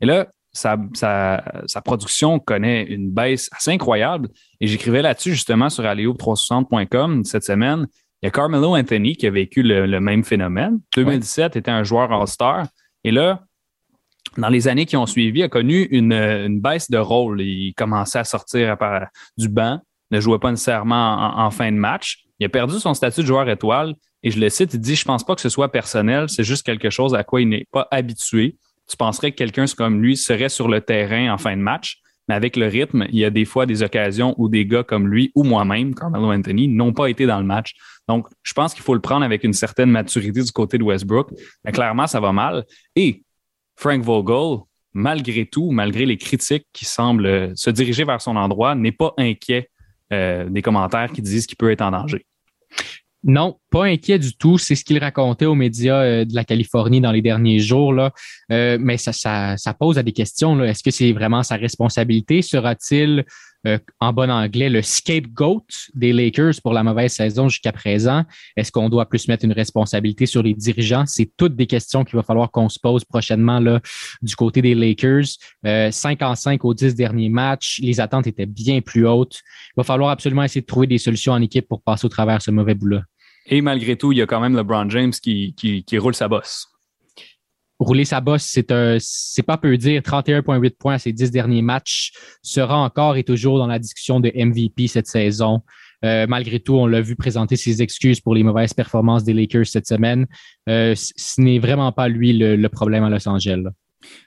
[0.00, 4.28] Et là, sa, sa, production connaît une baisse assez incroyable.
[4.60, 7.86] Et j'écrivais là-dessus justement sur aleo360.com cette semaine.
[8.22, 10.80] Il y a Carmelo Anthony qui a vécu le, même phénomène.
[10.96, 12.66] 2017 était un joueur All-Star.
[13.04, 13.44] Et là,
[14.36, 17.40] dans les années qui ont suivi, il a connu une, une baisse de rôle.
[17.40, 18.76] Il commençait à sortir
[19.36, 19.80] du banc,
[20.10, 22.27] ne jouait pas nécessairement en fin de match.
[22.40, 25.04] Il a perdu son statut de joueur étoile et je le cite, il dit Je
[25.04, 27.88] pense pas que ce soit personnel, c'est juste quelque chose à quoi il n'est pas
[27.90, 28.56] habitué.
[28.88, 32.34] Tu penserais que quelqu'un comme lui serait sur le terrain en fin de match, mais
[32.34, 35.32] avec le rythme, il y a des fois des occasions où des gars comme lui
[35.34, 37.74] ou moi-même, Carmelo Anthony, n'ont pas été dans le match.
[38.06, 41.30] Donc, je pense qu'il faut le prendre avec une certaine maturité du côté de Westbrook.
[41.64, 42.64] Mais clairement, ça va mal.
[42.96, 43.22] Et
[43.76, 44.60] Frank Vogel,
[44.92, 49.70] malgré tout, malgré les critiques qui semblent se diriger vers son endroit, n'est pas inquiet
[50.12, 52.26] euh, des commentaires qui disent qu'il peut être en danger.
[53.24, 54.58] Non, pas inquiet du tout.
[54.58, 57.92] C'est ce qu'il racontait aux médias euh, de la Californie dans les derniers jours.
[57.92, 58.12] Là.
[58.52, 60.62] Euh, mais ça, ça, ça, pose à des questions.
[60.62, 62.42] Est-ce que c'est vraiment sa responsabilité?
[62.42, 63.24] Sera-t-il
[63.66, 68.24] euh, en bon anglais, le scapegoat des Lakers pour la mauvaise saison jusqu'à présent?
[68.56, 71.04] Est-ce qu'on doit plus mettre une responsabilité sur les dirigeants?
[71.06, 73.80] C'est toutes des questions qu'il va falloir qu'on se pose prochainement là,
[74.22, 75.26] du côté des Lakers.
[75.66, 77.80] Euh, 5 en 5 aux 10 derniers matchs.
[77.82, 79.40] Les attentes étaient bien plus hautes.
[79.70, 82.40] Il va falloir absolument essayer de trouver des solutions en équipe pour passer au travers
[82.40, 83.02] ce mauvais bout-là.
[83.48, 86.28] Et malgré tout, il y a quand même LeBron James qui, qui, qui roule sa
[86.28, 86.68] bosse
[87.78, 90.02] rouler sa bosse, c'est un, c'est pas peu dire.
[90.02, 94.32] 31,8 points à ses 10 derniers matchs sera encore et toujours dans la discussion de
[94.34, 95.62] MVP cette saison.
[96.04, 99.66] Euh, malgré tout, on l'a vu présenter ses excuses pour les mauvaises performances des Lakers
[99.66, 100.26] cette semaine.
[100.68, 103.64] Euh, ce n'est vraiment pas lui le, problème à Los Angeles.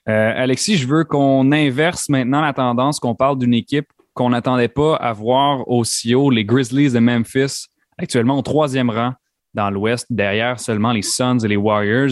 [0.10, 4.68] Euh, Alexis, je veux qu'on inverse maintenant la tendance, qu'on parle d'une équipe qu'on n'attendait
[4.68, 7.68] pas à voir aussi haut, les Grizzlies de Memphis,
[8.02, 9.14] actuellement au troisième rang
[9.54, 12.12] dans l'Ouest, derrière seulement les Suns et les Warriors.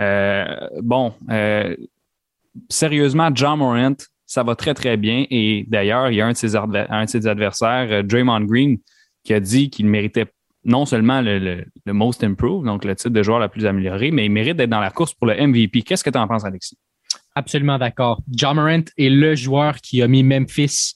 [0.00, 0.44] Euh,
[0.82, 1.74] bon, euh,
[2.68, 5.26] sérieusement, John Morant, ça va très, très bien.
[5.30, 8.78] Et d'ailleurs, il y a un de ses, adversaires, euh, Draymond Green,
[9.24, 10.26] qui a dit qu'il méritait
[10.64, 14.26] non seulement le, le, Most Improved, donc le titre de joueur le plus amélioré, mais
[14.26, 15.82] il mérite d'être dans la course pour le MVP.
[15.82, 16.76] Qu'est-ce que tu en penses, Alexis?
[17.36, 18.20] Absolument d'accord.
[18.30, 20.94] John Morant est le joueur qui a mis Memphis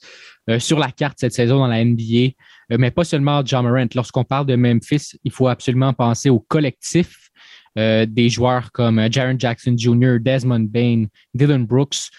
[0.58, 2.32] sur la carte cette saison dans la NBA,
[2.78, 3.88] mais pas seulement John Morant.
[3.94, 7.30] Lorsqu'on parle de Memphis, il faut absolument penser au collectif
[7.78, 11.04] euh, des joueurs comme euh, Jaron Jackson Jr., Desmond Bain,
[11.34, 12.10] Dylan Brooks,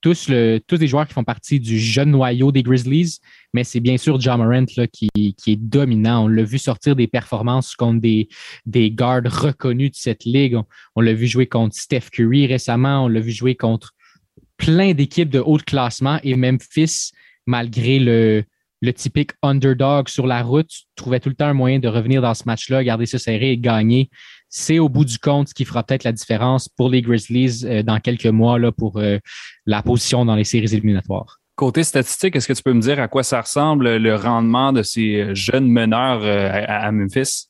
[0.00, 3.18] tous, le, des joueurs qui font partie du jeune noyau des Grizzlies,
[3.52, 6.24] mais c'est bien sûr John Morant qui, est dominant.
[6.24, 8.28] On l'a vu sortir des performances contre des,
[8.66, 10.58] des gardes reconnus de cette ligue.
[10.96, 13.94] On, l'a vu jouer contre Steph Curry récemment, on l'a vu jouer contre
[14.56, 17.12] plein d'équipes de haut classement et Memphis,
[17.46, 18.44] malgré le,
[18.80, 22.34] le typique underdog sur la route, trouvait tout le temps un moyen de revenir dans
[22.34, 24.10] ce match-là, garder ça serré et gagner.
[24.48, 27.82] C'est au bout du compte ce qui fera peut-être la différence pour les Grizzlies euh,
[27.82, 29.18] dans quelques mois là, pour euh,
[29.66, 31.38] la position dans les séries éliminatoires.
[31.58, 34.84] Côté statistique, est-ce que tu peux me dire à quoi ça ressemble le rendement de
[34.84, 37.48] ces jeunes meneurs euh, à, Memphis?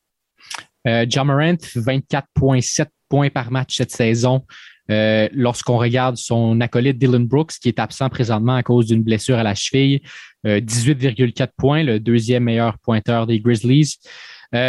[0.87, 4.47] Euh, Morant, 24,7 points par match cette saison.
[4.91, 9.36] Euh, lorsqu'on regarde son acolyte Dylan Brooks, qui est absent présentement à cause d'une blessure
[9.36, 10.01] à la cheville,
[10.45, 13.99] 18,4 euh, points, le deuxième meilleur pointeur des Grizzlies.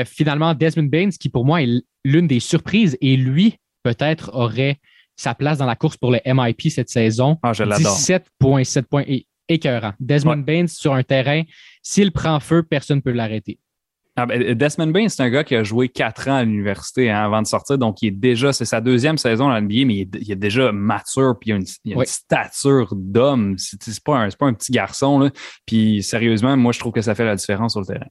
[0.05, 4.78] finalement, Desmond Baines, qui pour moi est l'une des surprises, et lui, peut-être, aurait
[5.15, 7.38] sa place dans la course pour le MIP cette saison.
[7.43, 9.03] Ah, 17,7 points
[9.49, 9.93] écœurant.
[9.99, 11.43] Desmond Baines sur un terrain,
[11.82, 13.59] s'il prend feu, personne ne peut l'arrêter.
[14.20, 17.24] Ah, ben, Desmond Baines, c'est un gars qui a joué quatre ans à l'université hein,
[17.24, 20.32] avant de sortir, donc il est déjà, c'est sa deuxième saison dans l'NBA, mais il
[20.32, 23.55] est, déjà mature, puis il a une, stature d'homme.
[23.57, 25.32] C'est pas, un, pas un petit garçon, là.
[25.65, 28.07] puis sérieusement, moi je trouve que ça fait la différence sur le terrain.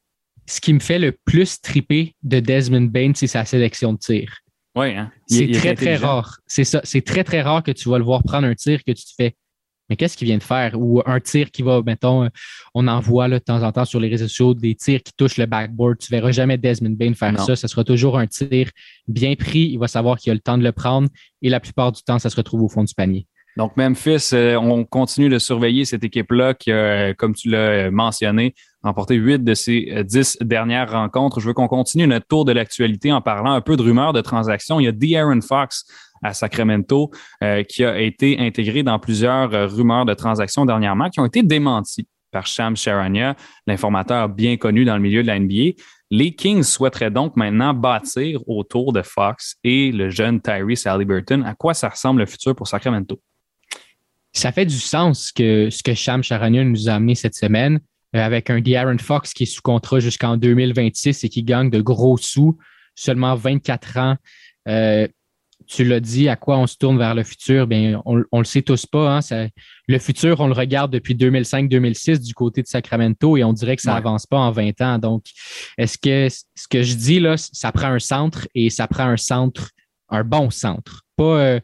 [0.46, 4.32] Ce qui me fait le plus triper de Desmond Baines, c'est sa sélection de tir.
[4.74, 5.11] Oui, hein?
[5.26, 6.38] C'est très, très rare.
[6.46, 6.80] C'est ça.
[6.84, 9.12] C'est très, très rare que tu vas le voir prendre un tir que tu te
[9.16, 9.34] fais
[9.89, 10.72] mais qu'est-ce qu'il vient de faire?
[10.76, 12.28] Ou un tir qui va, mettons,
[12.74, 15.39] on en voit de temps en temps sur les réseaux sociaux des tirs qui touchent
[15.39, 15.99] le backboard.
[15.99, 17.57] Tu verras jamais Desmond Bain faire ça.
[17.57, 18.70] Ce sera toujours un tir
[19.07, 19.70] bien pris.
[19.70, 21.09] Il va savoir qu'il a le temps de le prendre
[21.43, 23.26] et la plupart du temps, ça se retrouve au fond du panier.
[23.57, 28.55] Donc, Memphis, euh, on continue de surveiller cette équipe-là qui a, comme tu l'as mentionné,
[28.84, 31.41] remporté huit de ses euh, dix dernières rencontres.
[31.41, 34.20] Je veux qu'on continue notre tour de l'actualité en parlant un peu de rumeurs de
[34.20, 34.78] transactions.
[34.78, 35.86] Il y a De'Aaron Fox
[36.22, 37.10] à Sacramento,
[37.42, 41.42] euh, qui a été intégré dans plusieurs euh, rumeurs de transactions dernièrement qui ont été
[41.42, 45.80] démenties par Sham Sharania, l'informateur bien connu dans le milieu de la NBA.
[46.10, 51.42] Les Kings souhaiteraient donc maintenant bâtir autour de Fox et le jeune Tyrese Halliburton.
[51.44, 53.20] À quoi ça ressemble le futur pour Sacramento?
[54.32, 57.80] Ça fait du sens que ce que Sham Sharania nous a amené cette semaine,
[58.14, 61.80] euh, avec un De'Aaron Fox qui est sous contrat jusqu'en 2026 et qui gagne de
[61.80, 62.56] gros sous,
[62.94, 64.16] seulement 24 ans
[65.68, 67.66] tu l'as dit, à quoi on se tourne vers le futur?
[67.66, 69.18] Bien, on, on le sait tous pas.
[69.18, 69.48] Hein,
[69.86, 73.82] le futur, on le regarde depuis 2005-2006 du côté de Sacramento et on dirait que
[73.82, 74.98] ça avance pas en 20 ans.
[74.98, 75.24] Donc,
[75.76, 79.18] est-ce que ce que je dis là, ça prend un centre et ça prend un
[79.18, 79.70] centre,
[80.08, 81.02] un bon centre.
[81.16, 81.60] Pas, euh,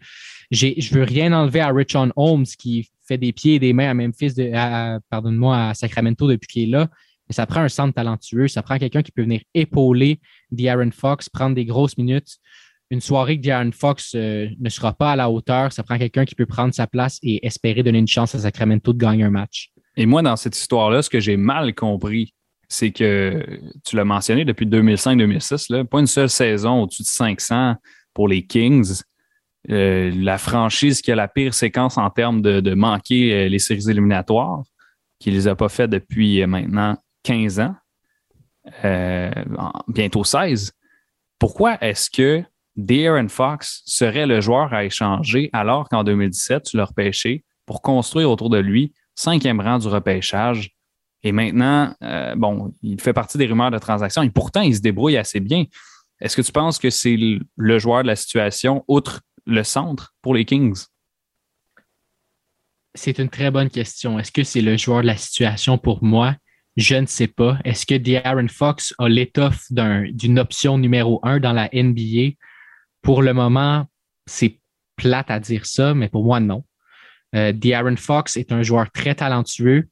[0.50, 3.90] j'ai, je veux rien enlever à Richon Holmes qui fait des pieds et des mains
[3.90, 4.50] à Memphis, de,
[5.10, 6.88] pardonne-moi, à Sacramento depuis qu'il est là.
[7.28, 11.30] Mais ça prend un centre talentueux, ça prend quelqu'un qui peut venir épauler De'Aaron Fox,
[11.30, 12.38] prendre des grosses minutes
[12.94, 16.24] une soirée que Diane Fox euh, ne sera pas à la hauteur, ça prend quelqu'un
[16.24, 19.30] qui peut prendre sa place et espérer donner une chance à Sacramento de gagner un
[19.30, 19.70] match.
[19.96, 22.32] Et moi, dans cette histoire-là, ce que j'ai mal compris,
[22.68, 23.44] c'est que
[23.84, 27.74] tu l'as mentionné depuis 2005-2006, pas une seule saison au-dessus de 500
[28.14, 29.02] pour les Kings.
[29.70, 33.90] Euh, la franchise qui a la pire séquence en termes de, manquer euh, les séries
[33.90, 34.62] éliminatoires,
[35.18, 37.74] qui ne les a pas fait depuis maintenant 15 ans,
[39.88, 40.72] bientôt 16.
[41.38, 42.44] Pourquoi est-ce que
[42.76, 48.30] De'Aaron Fox serait le joueur à échanger alors qu'en 2017, tu l'as repêché pour construire
[48.30, 50.70] autour de lui cinquième rang du repêchage.
[51.22, 54.80] Et maintenant, euh, bon, il fait partie des rumeurs de transactions et pourtant, il se
[54.80, 55.64] débrouille assez bien.
[56.20, 57.16] Est-ce que tu penses que c'est
[57.56, 60.84] le joueur de la situation, outre le centre, pour les Kings?
[62.94, 64.18] C'est une très bonne question.
[64.18, 66.36] Est-ce que c'est le joueur de la situation pour moi?
[66.76, 67.58] Je ne sais pas.
[67.64, 72.36] Est-ce que De'Aaron Fox a l'étoffe d'une option numéro un dans la NBA?
[73.04, 73.86] Pour le moment,
[74.24, 74.58] c'est
[74.96, 76.64] plate à dire ça, mais pour moi, non.
[77.36, 79.88] Euh, De'Aaron Fox est un joueur très talentueux,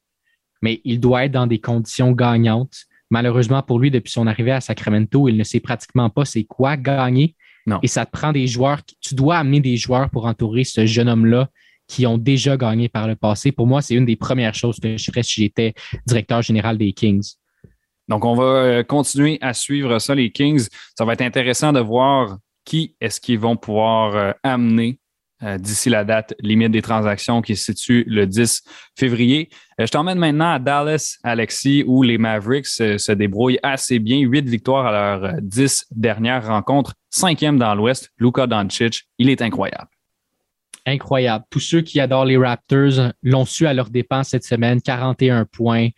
[0.63, 2.75] mais il doit être dans des conditions gagnantes.
[3.11, 6.75] Malheureusement pour lui, depuis son arrivée à Sacramento, il ne sait pratiquement pas c'est quoi
[6.75, 7.35] gagner.
[7.67, 7.79] Non.
[7.83, 8.81] Et ça te prend des joueurs.
[8.99, 11.49] Tu dois amener des joueurs pour entourer ce jeune homme-là
[11.87, 13.51] qui ont déjà gagné par le passé.
[13.51, 15.75] Pour moi, c'est une des premières choses que je ferais si j'étais
[16.07, 17.33] directeur général des Kings.
[18.07, 20.67] Donc, on va euh, continuer à suivre ça, les Kings.
[20.97, 24.99] Ça va être intéressant de voir qui est-ce qu'ils vont pouvoir euh, amener
[25.43, 28.63] euh, d'ici la date limite des transactions qui se situe le 10
[28.97, 29.49] février.
[29.79, 34.19] Euh, je t'emmène maintenant à Dallas, Alexis, où les Mavericks se débrouillent assez bien.
[34.19, 36.93] Huit victoires à leurs dix dernières rencontres.
[37.09, 39.03] Cinquième dans l'Ouest, Luka Doncic.
[39.17, 39.89] Il est incroyable.
[40.85, 41.45] Incroyable.
[41.49, 44.81] Tous ceux qui adorent les Raptors l'ont su à leur dépense cette semaine.
[44.81, 45.89] 41 points.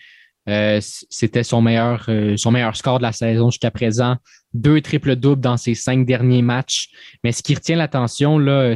[0.48, 4.18] C'était son meilleur, son meilleur score de la saison jusqu'à présent
[4.56, 6.90] deux triples-doubles dans ses cinq derniers matchs.
[7.24, 8.74] Mais ce qui retient l'attention là,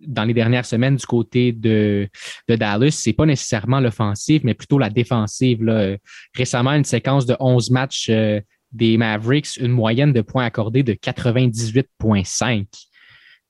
[0.00, 2.08] dans les dernières semaines du côté de,
[2.48, 5.62] de Dallas, c'est pas nécessairement l'offensive, mais plutôt la défensive.
[5.64, 5.96] Là.
[6.34, 8.40] Récemment, une séquence de 11 matchs euh,
[8.72, 12.66] des Mavericks, une moyenne de points accordés de 98,5.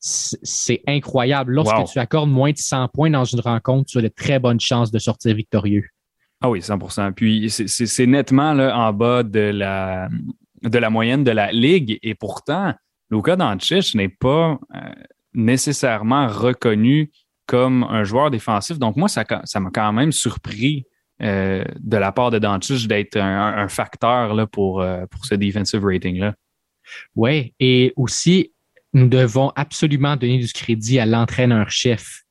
[0.01, 1.53] c'est incroyable.
[1.53, 4.61] Lorsque tu accordes moins de 100 points dans une rencontre, tu as de très bonnes
[4.61, 5.85] chances de sortir victorieux.
[6.41, 10.09] Ah oui, 100% Puis c'est nettement là, en bas de la,
[10.91, 11.99] moyenne de la ligue.
[12.03, 12.75] Et pourtant,
[13.11, 14.79] Luka Doncic n'est pas euh,
[15.35, 17.11] nécessairement reconnu
[17.47, 18.79] comme un joueur défensif.
[18.79, 19.25] Donc moi, ça
[19.61, 20.87] m'a quand même surpris
[21.21, 26.35] euh, de la part de Doncic d'être un, facteur pour, euh, pour ce defensive rating-là.
[27.15, 28.53] Oui, et aussi,
[28.95, 32.23] nous devons absolument donner du crédit à l'entraîneur-chef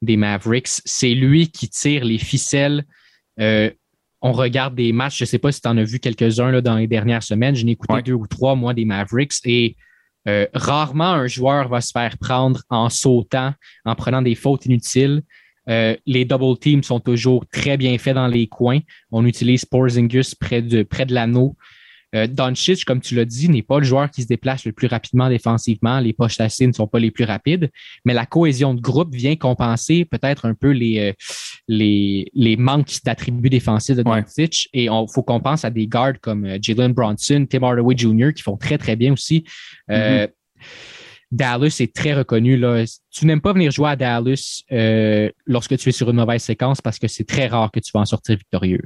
[0.00, 0.80] des Mavericks.
[0.84, 2.84] C'est lui qui tire les ficelles.
[3.38, 3.70] Euh,
[4.22, 6.76] on regarde des matchs, je ne sais pas si tu en as vu quelques-uns dans
[6.76, 7.54] les dernières semaines.
[7.54, 9.34] Je n'ai écouté deux ou trois, moi, des Mavericks.
[9.44, 9.76] Et
[10.28, 13.54] euh, rarement un joueur va se faire prendre en sautant,
[13.84, 15.22] en prenant des fautes inutiles.
[15.68, 18.80] Euh, les double teams sont toujours très bien faits dans les coins.
[19.10, 21.56] On utilise Porzingus près de, près de l'anneau.
[22.14, 24.86] Euh, Doncic, comme tu l'as dit, n'est pas le joueur qui se déplace le plus
[24.86, 26.00] rapidement défensivement.
[26.00, 27.70] Les poches tassées ne sont pas les plus rapides,
[28.04, 31.12] mais la cohésion de groupe vient compenser peut-être un peu les, euh,
[31.68, 34.68] les, les manques d'attributs défensifs de Doncic.
[34.72, 38.32] Et il faut qu'on pense à des gardes comme euh, Jalen Bronson, Tim Hardaway Jr.
[38.34, 39.44] qui font très, très bien aussi.
[39.90, 40.30] Euh, mm-hmm.
[41.30, 42.56] Dallas est très reconnu.
[42.56, 42.84] Là.
[43.10, 46.80] Tu n'aimes pas venir jouer à Dallas euh, lorsque tu es sur une mauvaise séquence
[46.80, 48.82] parce que c'est très rare que tu vas en sortir victorieux.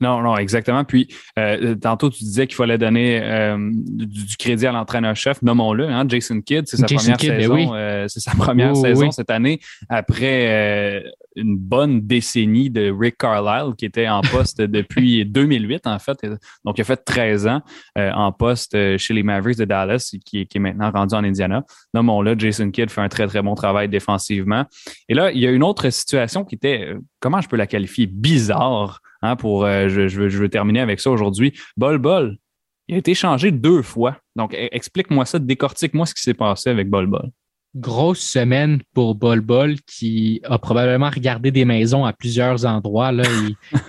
[0.00, 0.84] Non, non, exactement.
[0.84, 6.04] Puis, euh, tantôt, tu disais qu'il fallait donner euh, du, crédit à l'entraîneur-chef, nommons-le, hein,
[6.06, 6.68] Jason Kidd.
[6.68, 7.74] C'est sa première ben saison.
[7.74, 11.02] Euh, c'est sa première saison cette année après
[11.34, 16.18] une bonne décennie de Rick Carlisle qui était en poste depuis 2008, en fait.
[16.64, 17.62] Donc, il a fait 13 ans
[17.96, 21.64] en poste chez les Mavericks de Dallas, qui, qui est maintenant rendu en Indiana.
[21.92, 24.64] Nommons-le, Jason Kidd fait un très, très bon travail défensivement.
[25.08, 28.06] Et là, il y a une autre situation qui était, comment je peux la qualifier,
[28.06, 31.52] bizarre Hein, pour, euh, je, je, veux, je, veux, terminer avec ça aujourd'hui.
[31.76, 32.38] Bol Bol,
[32.86, 34.18] il a été changé deux fois.
[34.36, 37.30] Donc, e, explique-moi ça, décortique-moi ce qui s'est passé avec Bol Bol.
[37.74, 43.12] Grosse semaine pour Bol Bol qui a probablement regardé des maisons à plusieurs endroits.
[43.12, 43.24] Là.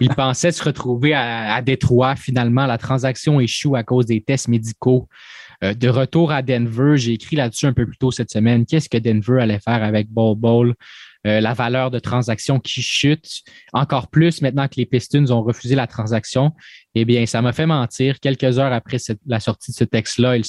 [0.01, 2.15] Il, pensait se retrouver à, à, Détroit.
[2.15, 5.07] Finalement, la transaction échoue à cause des tests médicaux.
[5.63, 8.65] Euh, de retour à Denver, j'ai écrit là-dessus un peu plus tôt cette semaine.
[8.65, 10.75] Qu'est-ce que Denver allait faire avec Bol Bol?
[11.27, 13.41] Euh, la valeur de transaction qui chute
[13.73, 16.53] encore plus maintenant que les Pistons ont refusé la transaction.
[16.95, 18.21] Eh bien, ça m'a fait mentir.
[18.21, 20.43] Quelques heures après la sortie de ce texte-là, il,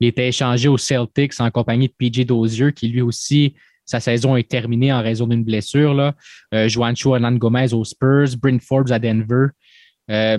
[0.00, 3.54] était échangé aux Celtics en compagnie de PJ Dozier, qui lui aussi,
[3.84, 5.94] sa saison est terminée en raison d'une blessure.
[5.94, 6.14] Là.
[6.54, 9.48] Euh, Juancho Hernan Gomez aux Spurs, Bryn Forbes à Denver.
[10.10, 10.38] Euh,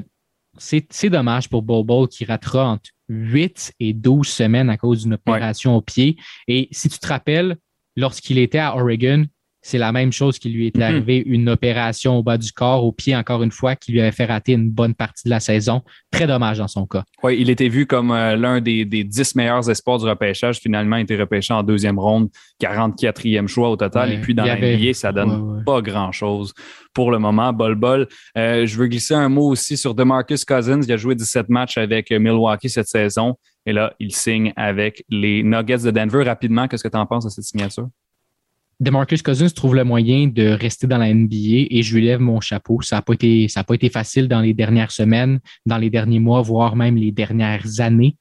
[0.58, 5.78] c'est dommage pour Bobo qui ratera entre 8 et 12 semaines à cause d'une opération
[5.78, 6.18] au pied.
[6.48, 7.56] Et si tu te rappelles,
[7.96, 9.26] lorsqu'il était à Oregon,
[9.62, 10.84] c'est la même chose qui lui était mhm.
[10.84, 14.12] arrivé, une opération au bas du corps, au pied, encore une fois, qui lui avait
[14.12, 15.82] fait rater une bonne partie de la saison.
[16.10, 17.04] Très dommage dans son cas.
[17.24, 20.58] Oui, il était vu comme euh, l'un des, dix meilleurs espoirs du repêchage.
[20.58, 22.30] Finalement, il était repêché en deuxième ronde,
[22.62, 24.12] 44e choix au total.
[24.14, 26.54] Et puis, dans l'NBA, ça donne pas grand-chose
[26.94, 27.54] pour le moment.
[27.54, 28.08] Bol bol.
[28.38, 30.82] Euh, je veux glisser un mot aussi sur DeMarcus Cousins.
[30.82, 33.36] Il a joué 17 matchs avec Milwaukee cette saison.
[33.66, 36.24] Et là, il signe avec les Nuggets de Denver.
[36.24, 37.90] Rapidement, qu'est-ce que tu en penses de cette signature?
[38.82, 42.42] DeMarcus Cousins trouve le moyen de rester dans la NBA et je lui lève mon
[42.42, 42.82] chapeau.
[42.82, 46.42] Ça n'a pas été, pas été facile dans les dernières semaines, dans les derniers mois,
[46.42, 48.18] voire même les dernières années.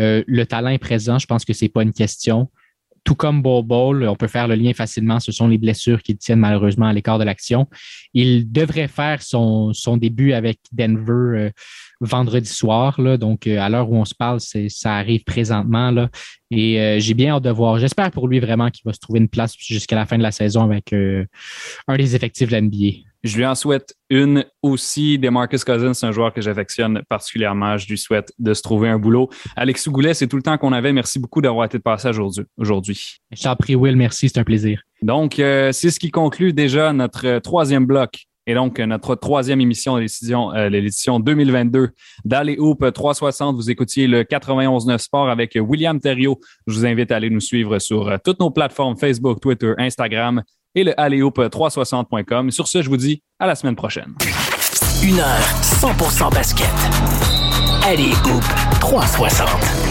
[0.00, 1.20] Euh, le talent est présent.
[1.20, 2.50] Je pense que c'est pas une question.
[3.04, 5.20] Tout comme Ball Ball, on peut faire le lien facilement.
[5.20, 7.66] Ce sont les blessures qui tiennent malheureusement à l'écart de l'action.
[8.14, 11.50] Il devrait faire son, son début avec Denver euh,
[12.00, 13.00] vendredi soir.
[13.00, 15.90] Là, donc, euh, à l'heure où on se parle, ça arrive présentement.
[15.90, 16.08] Là,
[16.50, 17.78] et euh, j'ai bien hâte de voir.
[17.78, 20.32] J'espère pour lui vraiment qu'il va se trouver une place jusqu'à la fin de la
[20.32, 23.09] saison avec un des effectifs de l'NBA.
[23.22, 25.18] Je lui en souhaite une aussi.
[25.18, 27.76] Demarcus Cousins, c'est un joueur que j'affectionne particulièrement.
[27.76, 29.28] Je lui souhaite de se trouver un boulot.
[29.56, 30.92] Alex Goulet, c'est tout le temps qu'on avait.
[30.92, 32.20] Merci beaucoup d'avoir été de passage
[32.56, 33.18] aujourd'hui.
[33.30, 33.96] Je t'en prie, Will.
[33.96, 34.28] Merci.
[34.28, 34.82] C'est un plaisir.
[35.02, 40.68] Donc, c'est ce qui conclut déjà notre troisième bloc et donc, notre troisième émission de
[40.68, 41.90] l'édition 2022
[42.24, 43.54] d'Alley Hoop 360.
[43.54, 46.40] Vous écoutiez le 91.9 Sport avec William Thériault.
[46.66, 50.42] Je vous invite à aller nous suivre sur euh, toutes nos plateformes Facebook, Twitter, Instagram
[50.74, 52.50] et le alleyhoop360.com.
[52.50, 54.14] Sur ce, je vous dis à la semaine prochaine.
[55.02, 56.68] Une heure 100% basket.
[57.84, 58.44] Alley Hoop
[58.80, 59.90] 360.